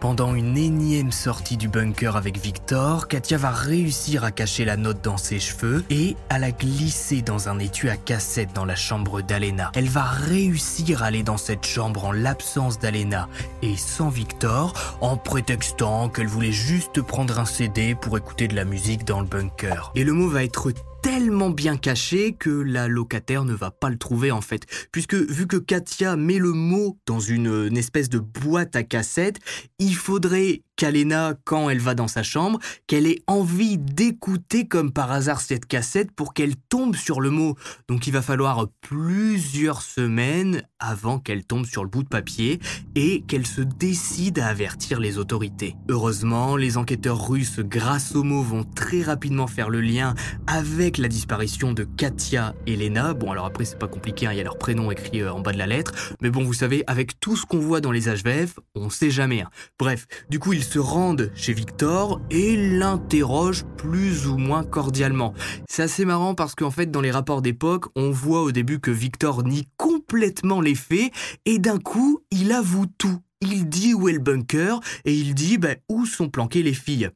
Pendant 0.00 0.36
une 0.36 0.56
énième 0.56 1.10
sortie 1.10 1.56
du 1.56 1.66
bunker 1.66 2.16
avec 2.16 2.38
Victor, 2.38 3.08
Katia 3.08 3.36
va 3.36 3.50
réussir 3.50 4.22
à 4.22 4.30
cacher 4.30 4.64
la 4.64 4.76
note 4.76 5.02
dans 5.02 5.16
ses 5.16 5.40
cheveux 5.40 5.84
et 5.90 6.16
à 6.30 6.38
la 6.38 6.52
glisser 6.52 7.20
dans 7.20 7.48
un 7.48 7.58
étui 7.58 7.90
à 7.90 7.96
cassette 7.96 8.52
dans 8.54 8.64
la 8.64 8.76
chambre 8.76 9.22
d'Alena. 9.22 9.72
Elle 9.74 9.88
va 9.88 10.04
réussir 10.04 11.02
à 11.02 11.06
aller 11.06 11.24
dans 11.24 11.36
cette 11.36 11.66
chambre 11.66 12.04
en 12.04 12.12
l'absence 12.12 12.78
d'Alena 12.78 13.28
et 13.62 13.76
sans 13.76 14.08
Victor, 14.08 14.72
en 15.00 15.16
prétextant 15.16 16.08
qu'elle 16.08 16.28
voulait 16.28 16.52
juste 16.52 17.02
prendre 17.02 17.40
un 17.40 17.44
CD 17.44 17.96
pour 17.96 18.16
écouter 18.16 18.46
de 18.46 18.54
la 18.54 18.64
musique 18.64 19.04
dans 19.04 19.20
le 19.20 19.26
bunker. 19.26 19.90
Et 19.96 20.04
le 20.04 20.12
mot 20.12 20.28
va 20.28 20.44
être 20.44 20.68
tellement 21.02 21.50
bien 21.50 21.76
caché 21.76 22.32
que 22.32 22.50
la 22.50 22.88
locataire 22.88 23.44
ne 23.44 23.54
va 23.54 23.70
pas 23.70 23.90
le 23.90 23.98
trouver 23.98 24.30
en 24.30 24.40
fait. 24.40 24.66
Puisque 24.92 25.14
vu 25.14 25.46
que 25.46 25.56
Katia 25.56 26.16
met 26.16 26.38
le 26.38 26.52
mot 26.52 26.98
dans 27.06 27.20
une, 27.20 27.76
espèce 27.76 28.08
de 28.08 28.18
boîte 28.18 28.76
à 28.76 28.82
cassette, 28.82 29.38
il 29.78 29.94
faudrait 29.94 30.62
qu'Alena, 30.78 31.34
quand 31.44 31.68
elle 31.68 31.80
va 31.80 31.94
dans 31.94 32.08
sa 32.08 32.22
chambre, 32.22 32.60
qu'elle 32.86 33.06
ait 33.06 33.20
envie 33.26 33.76
d'écouter 33.78 34.66
comme 34.66 34.92
par 34.92 35.10
hasard 35.10 35.40
cette 35.40 35.66
cassette 35.66 36.12
pour 36.12 36.32
qu'elle 36.32 36.54
tombe 36.56 36.94
sur 36.94 37.20
le 37.20 37.30
mot. 37.30 37.56
Donc 37.88 38.06
il 38.06 38.12
va 38.12 38.22
falloir 38.22 38.68
plusieurs 38.80 39.82
semaines 39.82 40.62
avant 40.78 41.18
qu'elle 41.18 41.44
tombe 41.44 41.66
sur 41.66 41.82
le 41.82 41.90
bout 41.90 42.04
de 42.04 42.08
papier 42.08 42.60
et 42.94 43.22
qu'elle 43.22 43.46
se 43.46 43.60
décide 43.60 44.38
à 44.38 44.46
avertir 44.46 45.00
les 45.00 45.18
autorités. 45.18 45.74
Heureusement, 45.88 46.56
les 46.56 46.76
enquêteurs 46.76 47.28
russes, 47.28 47.58
grâce 47.58 48.14
au 48.14 48.22
mot, 48.22 48.42
vont 48.42 48.62
très 48.62 49.02
rapidement 49.02 49.48
faire 49.48 49.70
le 49.70 49.80
lien 49.80 50.14
avec 50.46 50.96
la 50.96 51.08
disparition 51.08 51.72
de 51.72 51.82
Katia 51.82 52.54
et 52.66 52.76
Lena. 52.76 53.14
Bon, 53.14 53.32
alors 53.32 53.46
après, 53.46 53.64
c'est 53.64 53.78
pas 53.78 53.88
compliqué, 53.88 54.26
hein, 54.28 54.32
il 54.32 54.38
y 54.38 54.40
a 54.40 54.44
leur 54.44 54.58
prénom 54.58 54.92
écrit 54.92 55.22
euh, 55.22 55.32
en 55.32 55.40
bas 55.40 55.52
de 55.52 55.58
la 55.58 55.66
lettre. 55.66 56.14
Mais 56.20 56.30
bon, 56.30 56.44
vous 56.44 56.54
savez, 56.54 56.84
avec 56.86 57.18
tout 57.18 57.36
ce 57.36 57.44
qu'on 57.44 57.58
voit 57.58 57.80
dans 57.80 57.90
les 57.90 58.08
HVF, 58.08 58.60
on 58.76 58.90
sait 58.90 59.10
jamais. 59.10 59.40
Hein. 59.40 59.50
Bref, 59.78 60.06
du 60.30 60.38
coup, 60.38 60.52
ils 60.52 60.67
se 60.68 60.78
rendent 60.78 61.32
chez 61.34 61.54
Victor 61.54 62.20
et 62.30 62.54
l'interrogent 62.56 63.64
plus 63.78 64.26
ou 64.26 64.36
moins 64.36 64.64
cordialement. 64.64 65.32
C'est 65.66 65.82
assez 65.82 66.04
marrant 66.04 66.34
parce 66.34 66.54
qu'en 66.54 66.70
fait, 66.70 66.90
dans 66.90 67.00
les 67.00 67.10
rapports 67.10 67.40
d'époque, 67.40 67.86
on 67.96 68.10
voit 68.10 68.42
au 68.42 68.52
début 68.52 68.78
que 68.78 68.90
Victor 68.90 69.44
nie 69.44 69.66
complètement 69.78 70.60
les 70.60 70.74
faits 70.74 71.10
et 71.46 71.58
d'un 71.58 71.78
coup, 71.78 72.20
il 72.30 72.52
avoue 72.52 72.84
tout. 72.98 73.18
Il 73.40 73.68
dit 73.68 73.94
où 73.94 74.10
est 74.10 74.12
le 74.12 74.18
bunker 74.18 74.80
et 75.06 75.14
il 75.14 75.34
dit 75.34 75.56
bah, 75.56 75.76
où 75.88 76.04
sont 76.04 76.28
planquées 76.28 76.62
les 76.62 76.74
filles. 76.74 77.08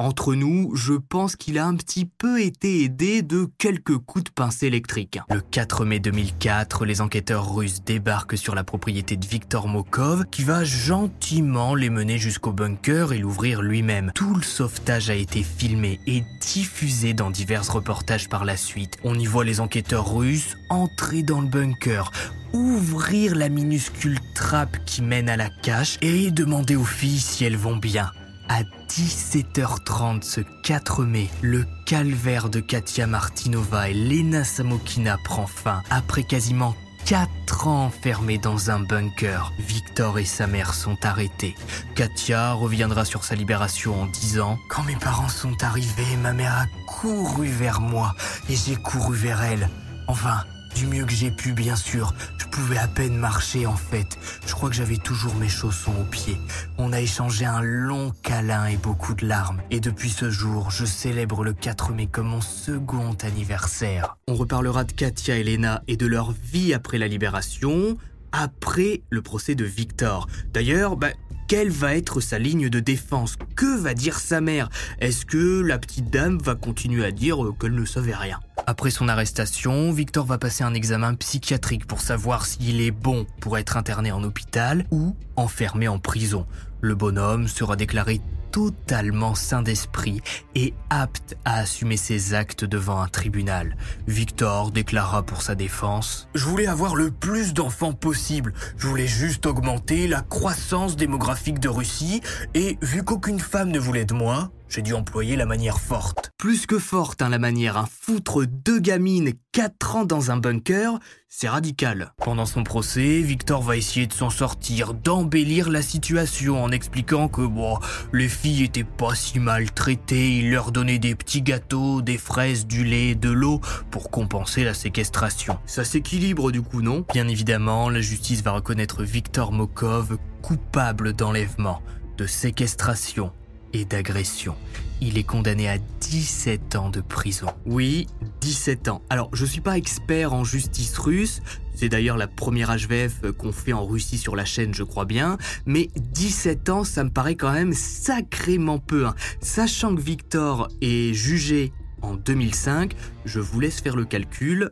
Entre 0.00 0.36
nous, 0.36 0.76
je 0.76 0.92
pense 0.92 1.34
qu'il 1.34 1.58
a 1.58 1.66
un 1.66 1.74
petit 1.74 2.04
peu 2.04 2.40
été 2.40 2.84
aidé 2.84 3.22
de 3.22 3.48
quelques 3.58 3.98
coups 3.98 4.26
de 4.26 4.30
pince 4.30 4.62
électrique. 4.62 5.18
Le 5.28 5.40
4 5.40 5.84
mai 5.84 5.98
2004, 5.98 6.84
les 6.84 7.00
enquêteurs 7.00 7.52
russes 7.52 7.82
débarquent 7.82 8.38
sur 8.38 8.54
la 8.54 8.62
propriété 8.62 9.16
de 9.16 9.26
Viktor 9.26 9.66
Mokov, 9.66 10.26
qui 10.30 10.44
va 10.44 10.62
gentiment 10.62 11.74
les 11.74 11.90
mener 11.90 12.16
jusqu'au 12.16 12.52
bunker 12.52 13.12
et 13.12 13.18
l'ouvrir 13.18 13.60
lui-même. 13.60 14.12
Tout 14.14 14.36
le 14.36 14.42
sauvetage 14.42 15.10
a 15.10 15.16
été 15.16 15.42
filmé 15.42 15.98
et 16.06 16.22
diffusé 16.42 17.12
dans 17.12 17.32
divers 17.32 17.68
reportages 17.68 18.28
par 18.28 18.44
la 18.44 18.56
suite. 18.56 18.98
On 19.02 19.18
y 19.18 19.26
voit 19.26 19.44
les 19.44 19.58
enquêteurs 19.58 20.14
russes 20.14 20.56
entrer 20.70 21.24
dans 21.24 21.40
le 21.40 21.48
bunker, 21.48 22.12
ouvrir 22.52 23.34
la 23.34 23.48
minuscule 23.48 24.20
trappe 24.36 24.76
qui 24.84 25.02
mène 25.02 25.28
à 25.28 25.36
la 25.36 25.50
cache 25.50 25.98
et 26.02 26.30
demander 26.30 26.76
aux 26.76 26.84
filles 26.84 27.18
si 27.18 27.44
elles 27.44 27.56
vont 27.56 27.78
bien. 27.78 28.12
À 28.48 28.62
17h30 28.88 30.22
ce 30.22 30.40
4 30.62 31.04
mai, 31.04 31.28
le 31.42 31.66
calvaire 31.84 32.48
de 32.48 32.60
Katia 32.60 33.06
Martinova 33.06 33.90
et 33.90 33.94
Lena 33.94 34.42
Samokina 34.42 35.18
prend 35.22 35.46
fin 35.46 35.82
après 35.90 36.22
quasiment 36.22 36.74
4 37.04 37.66
ans 37.66 37.84
enfermés 37.84 38.38
dans 38.38 38.70
un 38.70 38.80
bunker. 38.80 39.52
Victor 39.58 40.18
et 40.18 40.24
sa 40.24 40.46
mère 40.46 40.72
sont 40.72 40.96
arrêtés. 41.04 41.54
Katia 41.94 42.52
reviendra 42.52 43.04
sur 43.04 43.22
sa 43.22 43.34
libération 43.34 44.02
en 44.02 44.06
disant 44.06 44.58
Quand 44.70 44.82
mes 44.84 44.96
parents 44.96 45.28
sont 45.28 45.62
arrivés, 45.62 46.16
ma 46.22 46.32
mère 46.32 46.54
a 46.54 46.66
couru 46.86 47.48
vers 47.48 47.80
moi 47.82 48.14
et 48.48 48.56
j'ai 48.56 48.76
couru 48.76 49.14
vers 49.14 49.42
elle. 49.42 49.68
Enfin, 50.06 50.44
Du 50.78 50.86
mieux 50.86 51.04
que 51.06 51.12
j'ai 51.12 51.32
pu, 51.32 51.54
bien 51.54 51.74
sûr. 51.74 52.14
Je 52.38 52.46
pouvais 52.46 52.78
à 52.78 52.86
peine 52.86 53.16
marcher 53.16 53.66
en 53.66 53.74
fait. 53.74 54.16
Je 54.46 54.52
crois 54.52 54.68
que 54.68 54.76
j'avais 54.76 54.96
toujours 54.96 55.34
mes 55.34 55.48
chaussons 55.48 55.90
aux 56.00 56.04
pieds. 56.04 56.38
On 56.76 56.92
a 56.92 57.00
échangé 57.00 57.44
un 57.44 57.62
long 57.62 58.12
câlin 58.22 58.66
et 58.66 58.76
beaucoup 58.76 59.14
de 59.14 59.26
larmes. 59.26 59.60
Et 59.72 59.80
depuis 59.80 60.10
ce 60.10 60.30
jour, 60.30 60.70
je 60.70 60.84
célèbre 60.84 61.42
le 61.42 61.52
4 61.52 61.92
mai 61.94 62.06
comme 62.06 62.28
mon 62.28 62.40
second 62.40 63.16
anniversaire. 63.24 64.18
On 64.28 64.36
reparlera 64.36 64.84
de 64.84 64.92
Katia 64.92 65.36
et 65.36 65.42
Lena 65.42 65.82
et 65.88 65.96
de 65.96 66.06
leur 66.06 66.30
vie 66.30 66.72
après 66.72 66.98
la 66.98 67.08
libération, 67.08 67.96
après 68.38 69.02
le 69.10 69.20
procès 69.20 69.54
de 69.56 69.64
Victor. 69.64 70.28
D'ailleurs, 70.52 70.96
bah, 70.96 71.10
quelle 71.48 71.70
va 71.70 71.96
être 71.96 72.20
sa 72.20 72.38
ligne 72.38 72.68
de 72.68 72.78
défense? 72.78 73.36
Que 73.56 73.76
va 73.76 73.94
dire 73.94 74.20
sa 74.20 74.40
mère? 74.40 74.68
Est-ce 75.00 75.26
que 75.26 75.60
la 75.60 75.78
petite 75.78 76.10
dame 76.10 76.38
va 76.38 76.54
continuer 76.54 77.04
à 77.04 77.10
dire 77.10 77.44
euh, 77.44 77.52
qu'elle 77.58 77.74
ne 77.74 77.84
savait 77.84 78.14
rien? 78.14 78.38
Après 78.66 78.90
son 78.90 79.08
arrestation, 79.08 79.90
Victor 79.92 80.24
va 80.26 80.38
passer 80.38 80.62
un 80.62 80.74
examen 80.74 81.14
psychiatrique 81.14 81.86
pour 81.86 82.00
savoir 82.00 82.46
s'il 82.46 82.80
est 82.80 82.90
bon 82.90 83.26
pour 83.40 83.58
être 83.58 83.76
interné 83.76 84.12
en 84.12 84.22
hôpital 84.22 84.86
ou 84.90 85.16
enfermé 85.36 85.88
en 85.88 85.98
prison. 85.98 86.46
Le 86.80 86.94
bonhomme 86.94 87.48
sera 87.48 87.74
déclaré 87.74 88.20
totalement 88.50 89.34
sain 89.34 89.62
d'esprit 89.62 90.20
et 90.54 90.74
apte 90.90 91.36
à 91.44 91.58
assumer 91.58 91.96
ses 91.96 92.34
actes 92.34 92.64
devant 92.64 93.00
un 93.00 93.08
tribunal. 93.08 93.76
Victor 94.06 94.70
déclara 94.70 95.22
pour 95.22 95.42
sa 95.42 95.54
défense 95.54 96.28
Je 96.34 96.44
voulais 96.44 96.66
avoir 96.66 96.96
le 96.96 97.10
plus 97.10 97.54
d'enfants 97.54 97.92
possible. 97.92 98.52
Je 98.76 98.86
voulais 98.86 99.06
juste 99.06 99.46
augmenter 99.46 100.08
la 100.08 100.22
croissance 100.22 100.96
démographique 100.96 101.60
de 101.60 101.68
Russie 101.68 102.20
et 102.54 102.78
vu 102.82 103.02
qu'aucune 103.02 103.40
femme 103.40 103.70
ne 103.70 103.78
voulait 103.78 104.04
de 104.04 104.14
moi, 104.14 104.50
j'ai 104.68 104.82
dû 104.82 104.94
employer 104.94 105.36
la 105.36 105.46
manière 105.46 105.80
forte. 105.80 106.30
Plus 106.38 106.66
que 106.66 106.78
forte, 106.78 107.22
hein, 107.22 107.28
la 107.28 107.38
manière. 107.38 107.76
Un 107.76 107.86
foutre 107.86 108.44
deux 108.46 108.78
gamines, 108.78 109.32
quatre 109.52 109.96
ans 109.96 110.04
dans 110.04 110.30
un 110.30 110.36
bunker, 110.36 110.98
c'est 111.28 111.48
radical. 111.48 112.12
Pendant 112.18 112.46
son 112.46 112.64
procès, 112.64 113.20
Victor 113.20 113.62
va 113.62 113.76
essayer 113.76 114.06
de 114.06 114.12
s'en 114.12 114.30
sortir, 114.30 114.94
d'embellir 114.94 115.68
la 115.68 115.82
situation 115.82 116.62
en 116.62 116.70
expliquant 116.70 117.28
que 117.28 117.42
bon, 117.42 117.78
les 118.12 118.28
filles 118.28 118.64
étaient 118.64 118.84
pas 118.84 119.14
si 119.14 119.40
mal 119.40 119.70
traitées, 119.72 120.38
il 120.38 120.50
leur 120.50 120.72
donnait 120.72 120.98
des 120.98 121.14
petits 121.14 121.42
gâteaux, 121.42 122.02
des 122.02 122.18
fraises, 122.18 122.66
du 122.66 122.84
lait, 122.84 123.14
de 123.14 123.30
l'eau 123.30 123.60
pour 123.90 124.10
compenser 124.10 124.64
la 124.64 124.74
séquestration. 124.74 125.58
Ça 125.66 125.84
s'équilibre 125.84 126.52
du 126.52 126.62
coup, 126.62 126.82
non? 126.82 127.04
Bien 127.12 127.28
évidemment, 127.28 127.90
la 127.90 128.00
justice 128.00 128.42
va 128.42 128.52
reconnaître 128.52 129.02
Victor 129.02 129.52
Mokov 129.52 130.18
coupable 130.42 131.14
d'enlèvement, 131.14 131.82
de 132.16 132.26
séquestration 132.26 133.32
et 133.72 133.84
d'agression. 133.84 134.54
Il 135.00 135.16
est 135.16 135.24
condamné 135.24 135.68
à 135.68 135.78
17 135.78 136.76
ans 136.76 136.90
de 136.90 137.00
prison. 137.00 137.46
Oui, 137.66 138.06
17 138.40 138.88
ans. 138.88 139.02
Alors, 139.10 139.30
je 139.32 139.44
suis 139.44 139.60
pas 139.60 139.76
expert 139.76 140.32
en 140.32 140.44
justice 140.44 140.98
russe, 140.98 141.40
c'est 141.74 141.88
d'ailleurs 141.88 142.16
la 142.16 142.26
première 142.26 142.76
HVF 142.76 143.30
qu'on 143.38 143.52
fait 143.52 143.72
en 143.72 143.86
Russie 143.86 144.18
sur 144.18 144.34
la 144.34 144.44
chaîne, 144.44 144.74
je 144.74 144.82
crois 144.82 145.04
bien, 145.04 145.38
mais 145.64 145.88
17 145.94 146.68
ans, 146.70 146.82
ça 146.82 147.04
me 147.04 147.10
paraît 147.10 147.36
quand 147.36 147.52
même 147.52 147.72
sacrément 147.72 148.78
peu. 148.78 149.06
Hein. 149.06 149.14
Sachant 149.40 149.94
que 149.94 150.00
Victor 150.00 150.68
est 150.80 151.14
jugé 151.14 151.72
en 152.02 152.14
2005, 152.14 152.94
je 153.24 153.38
vous 153.38 153.60
laisse 153.60 153.80
faire 153.80 153.94
le 153.94 154.04
calcul, 154.04 154.70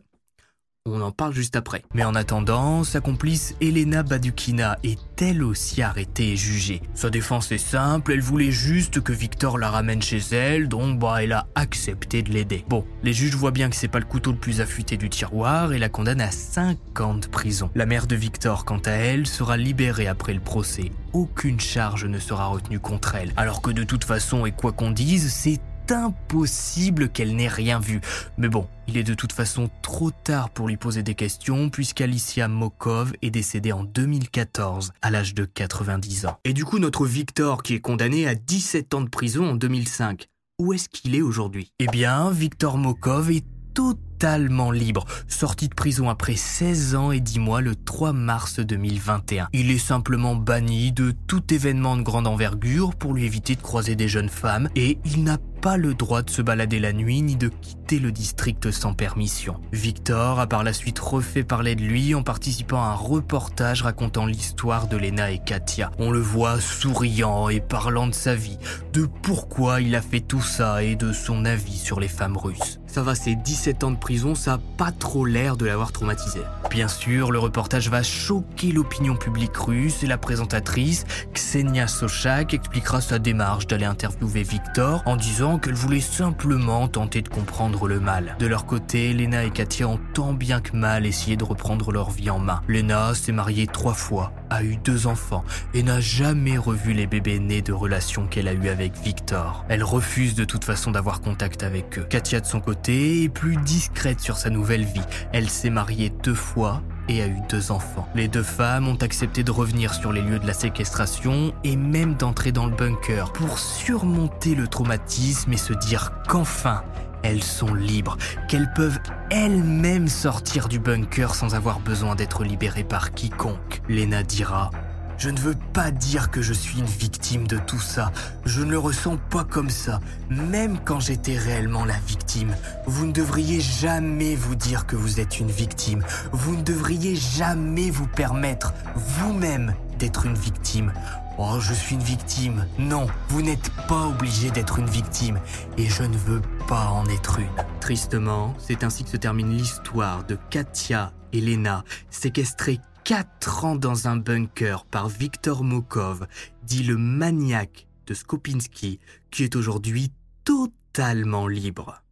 on 0.87 1.01
en 1.01 1.13
parle 1.13 1.35
juste 1.35 1.57
après. 1.57 1.83
Mais 1.95 2.05
en 2.05 2.15
attendant, 2.15 2.85
sa 2.85 3.01
complice 3.01 3.55
Elena 3.61 4.03
Badukina 4.03 4.79
est 4.83 5.01
elle 5.21 5.43
aussi 5.43 5.83
arrêtée 5.83 6.33
et 6.33 6.37
jugée. 6.37 6.83
Sa 6.95 7.11
défense 7.11 7.53
est 7.53 7.59
simple, 7.59 8.13
elle 8.13 8.21
voulait 8.21 8.51
juste 8.51 9.01
que 9.01 9.13
Victor 9.13 9.59
la 9.59 9.71
ramène 9.71 10.03
chez 10.03 10.21
elle, 10.33 10.69
donc 10.69 10.99
bah 10.99 11.23
elle 11.23 11.33
a 11.33 11.47
accepté 11.55 12.23
de 12.23 12.31
l'aider. 12.31 12.65
Bon, 12.69 12.85
les 13.03 13.13
juges 13.13 13.35
voient 13.35 13.51
bien 13.51 13.71
que 13.71 13.77
c'est 13.77 13.89
pas 13.89 13.99
le 13.99 14.05
couteau 14.05 14.33
le 14.33 14.39
plus 14.39 14.61
affûté 14.61 14.97
du 14.97 15.09
tiroir 15.09 15.73
et 15.73 15.79
la 15.79 15.89
condamnent 15.89 16.21
à 16.21 16.31
5 16.31 17.01
ans 17.01 17.15
de 17.15 17.27
prison. 17.27 17.71
La 17.75 17.87
mère 17.87 18.07
de 18.07 18.17
Victor, 18.17 18.65
quant 18.65 18.81
à 18.85 18.93
elle, 18.93 19.27
sera 19.27 19.57
libérée 19.57 20.09
après 20.09 20.35
le 20.35 20.41
procès. 20.41 20.91
Aucune 21.13 21.61
charge 21.61 22.05
ne 22.05 22.19
sera 22.19 22.47
retenue 22.47 22.81
contre 22.81 23.15
elle. 23.15 23.33
Alors 23.37 23.63
que 23.63 23.71
de 23.71 23.85
toute 23.85 24.05
façon, 24.05 24.47
et 24.47 24.53
quoi 24.53 24.73
qu'on 24.73 24.91
dise, 24.91 25.33
c'est 25.33 25.61
impossible 25.93 27.09
qu'elle 27.09 27.37
n'ait 27.37 27.49
rien 27.49 27.79
vu. 27.79 28.01
Mais 28.39 28.49
bon, 28.49 28.69
il 28.89 28.97
est 28.97 29.05
de 29.05 29.15
toute 29.15 29.33
façon 29.33 29.71
trop 29.83 30.11
tard 30.11 30.51
pour 30.51 30.69
lui 30.69 30.77
poser 30.77 31.03
des 31.03 31.15
questions 31.15 31.71
puisqu'Alicia 31.71 32.49
Mokov 32.49 33.13
est 33.23 33.31
décédée 33.31 33.73
en 33.73 33.85
2014 33.85 34.93
à 35.03 35.11
l'âge 35.11 35.35
de 35.35 35.45
90 35.45 36.27
ans. 36.27 36.39
Et 36.45 36.53
du 36.53 36.65
coup, 36.65 36.79
notre 36.79 37.07
Victor 37.07 37.63
qui 37.63 37.75
est 37.75 37.81
condamné 37.81 38.27
à 38.27 38.35
17 38.35 38.95
ans 38.95 39.01
de 39.01 39.09
prison 39.09 39.51
en 39.51 39.55
2005, 39.55 40.27
où 40.59 40.73
est-ce 40.73 40.89
qu'il 40.89 41.15
est 41.15 41.23
aujourd'hui? 41.23 41.73
Eh 41.79 41.87
bien, 41.87 42.31
Victor 42.31 42.79
Mokov 42.79 43.31
est 43.31 43.45
totalement 43.77 44.71
libre, 44.71 45.05
sorti 45.29 45.69
de 45.69 45.75
prison 45.75 46.09
après 46.09 46.35
16 46.35 46.95
ans 46.95 47.13
et 47.13 47.21
10 47.21 47.41
mois 47.41 47.61
le 47.61 47.77
3 47.77 48.15
mars 48.15 48.59
2021. 48.59 49.49
Il 49.53 49.71
est 49.71 49.77
simplement 49.77 50.35
banni 50.35 50.93
de 50.93 51.13
tout 51.27 51.53
événement 51.53 51.99
de 51.99 52.03
grande 52.03 52.27
envergure 52.27 52.95
pour 52.95 53.13
lui 53.13 53.27
éviter 53.27 53.55
de 53.55 53.61
croiser 53.61 53.95
des 53.95 54.09
jeunes 54.09 54.31
femmes 54.31 54.71
et 54.77 54.97
il 55.05 55.25
n'a 55.25 55.37
pas 55.61 55.77
le 55.77 55.95
droit 55.95 56.23
de 56.23 56.31
se 56.31 56.43
balader 56.43 56.79
la 56.79 56.93
nuit 56.93 57.23
ni 57.23 57.37
de 57.37 57.49
quitter 57.49 57.99
le 57.99 58.13
district 58.13 58.71
sans 58.71 58.95
permission. 58.95 59.61
Victor 59.73 60.41
a 60.41 60.47
par 60.47 60.63
la 60.63 60.73
suite 60.73 60.99
refait 60.99 61.45
parler 61.45 61.75
de 61.75 61.83
lui 61.83 62.15
en 62.15 62.23
participant 62.23 62.83
à 62.83 62.89
un 62.89 62.95
reportage 62.95 63.83
racontant 63.83 64.27
l'histoire 64.27 64.89
de 64.89 64.97
Lena 64.97 65.31
et 65.31 65.39
Katia. 65.39 65.91
On 65.99 66.11
le 66.11 66.21
voit 66.21 66.61
souriant 66.61 67.49
et 67.49 67.61
parlant 67.61 68.07
de 68.07 68.15
sa 68.15 68.35
vie, 68.35 68.59
de 68.93 69.07
pourquoi 69.23 69.81
il 69.81 69.95
a 69.95 70.03
fait 70.03 70.21
tout 70.21 70.43
ça 70.43 70.83
et 70.83 70.97
de 70.97 71.13
son 71.13 71.45
avis 71.45 71.79
sur 71.79 72.01
les 72.01 72.09
femmes 72.09 72.37
russes. 72.37 72.81
Ça 72.87 73.03
va, 73.03 73.15
ses 73.15 73.35
17 73.35 73.85
ans 73.85 73.91
de 73.91 73.99
prison, 73.99 74.35
ça 74.35 74.55
a 74.55 74.59
pas 74.79 74.91
trop 74.91 75.27
l'air 75.27 75.57
de 75.57 75.67
l'avoir 75.67 75.93
traumatisé. 75.93 76.41
Bien 76.71 76.89
sûr, 76.89 77.31
le 77.31 77.39
reportage 77.39 77.91
va 77.91 78.03
choquer 78.03 78.73
l'opinion 78.73 79.17
publique 79.17 79.57
russe 79.57 80.03
et 80.03 80.07
la 80.07 80.17
présentatrice, 80.17 81.05
Ksenia 81.35 81.89
Sochak, 81.89 82.55
expliquera 82.55 83.01
sa 83.01 83.19
démarche 83.19 83.67
d'aller 83.67 83.85
interviewer 83.85 84.43
Victor 84.43 85.03
en 85.05 85.17
disant 85.17 85.46
qu'elle 85.59 85.75
voulait 85.75 86.01
simplement 86.01 86.89
tenter 86.89 87.23
de 87.23 87.29
comprendre 87.29 87.87
le 87.87 88.01
mal. 88.01 88.37
De 88.39 88.47
leur 88.47 88.67
côté, 88.67 89.13
Lena 89.13 89.45
et 89.45 89.51
Katia 89.51 89.87
ont 89.87 90.01
tant 90.13 90.33
bien 90.33 90.61
que 90.61 90.77
mal 90.77 91.07
essayé 91.07 91.37
de 91.37 91.45
reprendre 91.45 91.93
leur 91.93 92.11
vie 92.11 92.31
en 92.31 92.39
main. 92.39 92.61
Lena 92.67 93.15
s'est 93.15 93.33
mariée 93.33 93.67
trois 93.67 93.95
fois, 93.95 94.33
a 94.51 94.65
eu 94.65 94.77
deux 94.77 95.07
enfants 95.07 95.45
et 95.73 95.83
n'a 95.83 96.01
jamais 96.01 96.59
revu 96.59 96.93
les 96.93 97.07
bébés 97.07 97.39
nés 97.39 97.63
de 97.63 97.73
relations 97.73 98.27
qu'elle 98.27 98.49
a 98.49 98.53
eues 98.53 98.69
avec 98.69 98.97
Victor. 98.99 99.65
Elle 99.69 99.85
refuse 99.85 100.35
de 100.35 100.45
toute 100.45 100.65
façon 100.65 100.91
d'avoir 100.91 101.21
contact 101.21 101.63
avec 101.63 101.99
eux. 101.99 102.07
Katia 102.11 102.41
de 102.41 102.47
son 102.47 102.61
côté 102.61 103.23
est 103.23 103.29
plus 103.29 103.57
discrète 103.57 104.21
sur 104.21 104.37
sa 104.37 104.51
nouvelle 104.51 104.85
vie. 104.85 105.01
Elle 105.33 105.49
s'est 105.49 105.71
mariée 105.71 106.13
deux 106.25 106.35
fois 106.35 106.83
et 107.09 107.23
a 107.23 107.27
eu 107.27 107.41
deux 107.49 107.71
enfants. 107.71 108.09
Les 108.15 108.29
deux 108.29 108.43
femmes 108.43 108.89
ont 108.89 108.97
accepté 108.97 109.43
de 109.43 109.51
revenir 109.51 109.95
sur 109.95 110.13
les 110.13 110.23
lieux 110.23 110.39
de 110.39 110.47
la 110.47 110.53
séquestration 110.53 111.53
et 111.65 111.77
même 111.77 112.15
d'entrer 112.15 112.53
dans 112.53 112.67
le 112.67 112.75
bunker 112.75 113.33
pour 113.33 113.59
surmonter 113.59 114.55
le 114.55 114.69
traumatisme 114.69 115.53
et 115.53 115.57
se 115.57 115.73
dire 115.73 116.13
qu'enfin, 116.29 116.83
elles 117.23 117.43
sont 117.43 117.75
libres, 117.75 118.17
qu'elles 118.49 118.73
peuvent 118.75 119.01
elles-mêmes 119.31 120.09
sortir 120.09 120.69
du 120.69 120.79
bunker 120.79 121.35
sans 121.35 121.55
avoir 121.55 121.81
besoin 121.81 122.15
d'être 122.15 122.45
libérées 122.45 122.85
par 122.85 123.13
quiconque. 123.13 123.83
Lena 123.89 124.23
dira 124.23 124.71
je 125.19 125.31
ne 125.31 125.39
veux 125.39 125.55
pas 125.73 125.91
dire 125.91 126.31
que 126.31 126.43
je 126.43 126.53
suis 126.53 126.79
une 126.79 126.87
victime 126.87 127.47
de 127.47 127.59
tout 127.59 127.79
ça. 127.79 128.13
Je 128.45 128.63
ne 128.63 128.71
le 128.71 128.79
ressens 128.79 129.17
pas 129.31 129.45
comme 129.45 129.71
ça. 129.71 130.01
Même 130.31 130.79
quand 130.85 131.01
j'étais 131.01 131.37
réellement 131.37 131.85
la 131.85 131.99
victime. 132.07 132.55
Vous 132.87 133.07
ne 133.07 133.13
devriez 133.13 133.61
jamais 133.61 134.37
vous 134.37 134.55
dire 134.55 134.87
que 134.87 134.97
vous 134.97 135.21
êtes 135.21 135.41
une 135.41 135.51
victime. 135.51 136.03
Vous 136.33 136.57
ne 136.57 136.63
devriez 136.63 137.17
jamais 137.17 137.91
vous 137.91 138.07
permettre 138.07 138.75
vous-même 138.95 139.75
d'être 139.99 140.27
une 140.27 140.37
victime. 140.37 140.93
Oh, 141.39 141.59
je 141.61 141.75
suis 141.75 141.95
une 141.95 142.03
victime. 142.03 142.67
Non, 142.79 143.07
vous 143.29 143.43
n'êtes 143.43 143.71
pas 143.89 144.07
obligé 144.07 144.51
d'être 144.51 144.79
une 144.79 144.89
victime. 144.89 145.39
Et 145.77 145.87
je 145.87 146.03
ne 146.03 146.17
veux 146.17 146.43
pas 146.69 146.89
en 146.89 147.07
être 147.07 147.39
une. 147.39 147.49
Tristement, 147.81 148.55
c'est 148.59 148.85
ainsi 148.85 149.05
que 149.05 149.11
se 149.11 149.17
termine 149.17 149.51
l'histoire 149.51 150.25
de 150.25 150.39
Katia 150.51 151.13
et 151.33 151.41
Lena, 151.41 151.85
séquestrées 152.11 152.81
4 153.07 153.65
ans 153.65 153.77
dans 153.77 154.09
un 154.09 154.17
bunker 154.17 154.85
par 154.85 155.09
Viktor 155.09 155.63
Mokov, 155.63 156.27
dit 156.65 156.83
le 156.83 156.97
maniaque 156.97 157.87
de 158.09 158.15
Skopinski, 158.15 158.99
qui 159.31 159.45
est 159.45 159.55
aujourd'hui 159.55 160.11
totalement 160.43 161.47
libre. 161.47 162.03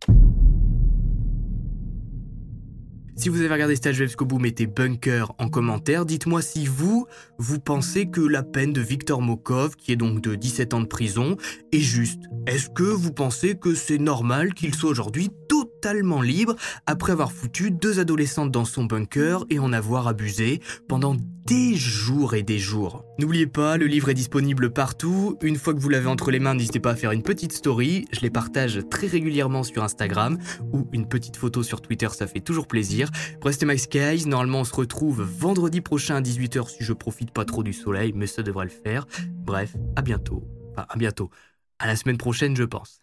Si 3.16 3.28
vous 3.28 3.40
avez 3.40 3.48
regardé 3.48 3.74
Stage 3.74 3.98
Web 3.98 4.10
mettez 4.40 4.66
bunker 4.66 5.32
en 5.38 5.48
commentaire. 5.48 6.06
Dites-moi 6.06 6.42
si 6.42 6.66
vous, 6.66 7.06
vous 7.38 7.58
pensez 7.58 8.10
que 8.10 8.20
la 8.20 8.44
peine 8.44 8.72
de 8.72 8.80
Viktor 8.80 9.20
Mokov, 9.20 9.74
qui 9.74 9.90
est 9.90 9.96
donc 9.96 10.20
de 10.20 10.36
17 10.36 10.74
ans 10.74 10.80
de 10.80 10.86
prison, 10.86 11.36
est 11.72 11.78
juste. 11.78 12.22
Est-ce 12.46 12.70
que 12.70 12.84
vous 12.84 13.12
pensez 13.12 13.56
que 13.56 13.74
c'est 13.74 13.98
normal 13.98 14.54
qu'il 14.54 14.74
soit 14.74 14.90
aujourd'hui 14.90 15.30
totalement 15.54 16.20
libre 16.20 16.56
après 16.86 17.12
avoir 17.12 17.30
foutu 17.30 17.70
deux 17.70 18.00
adolescentes 18.00 18.50
dans 18.50 18.64
son 18.64 18.84
bunker 18.84 19.44
et 19.50 19.60
en 19.60 19.72
avoir 19.72 20.08
abusé 20.08 20.60
pendant 20.88 21.14
des 21.46 21.76
jours 21.76 22.34
et 22.34 22.42
des 22.42 22.58
jours. 22.58 23.04
N'oubliez 23.20 23.46
pas, 23.46 23.76
le 23.76 23.86
livre 23.86 24.08
est 24.08 24.14
disponible 24.14 24.72
partout. 24.72 25.38
Une 25.42 25.56
fois 25.56 25.72
que 25.72 25.78
vous 25.78 25.88
l'avez 25.88 26.08
entre 26.08 26.32
les 26.32 26.40
mains, 26.40 26.54
n'hésitez 26.54 26.80
pas 26.80 26.90
à 26.90 26.96
faire 26.96 27.12
une 27.12 27.22
petite 27.22 27.52
story. 27.52 28.06
Je 28.10 28.20
les 28.20 28.30
partage 28.30 28.80
très 28.90 29.06
régulièrement 29.06 29.62
sur 29.62 29.84
Instagram 29.84 30.38
ou 30.72 30.88
une 30.92 31.06
petite 31.06 31.36
photo 31.36 31.62
sur 31.62 31.80
Twitter, 31.80 32.08
ça 32.10 32.26
fait 32.26 32.40
toujours 32.40 32.66
plaisir. 32.66 33.10
C'était 33.48 33.66
Max 33.66 33.88
Guys. 33.88 34.26
Normalement, 34.26 34.60
on 34.60 34.64
se 34.64 34.74
retrouve 34.74 35.22
vendredi 35.22 35.80
prochain 35.80 36.16
à 36.16 36.20
18h 36.20 36.68
si 36.68 36.82
je 36.82 36.92
profite 36.92 37.30
pas 37.30 37.44
trop 37.44 37.62
du 37.62 37.72
soleil, 37.72 38.12
mais 38.16 38.26
ça 38.26 38.42
devrait 38.42 38.64
le 38.64 38.70
faire. 38.70 39.06
Bref, 39.30 39.76
à 39.94 40.02
bientôt. 40.02 40.42
Enfin, 40.72 40.86
à 40.88 40.96
bientôt. 40.96 41.30
À 41.78 41.86
la 41.86 41.94
semaine 41.94 42.18
prochaine, 42.18 42.56
je 42.56 42.64
pense. 42.64 42.98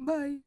Bye. 0.00 0.40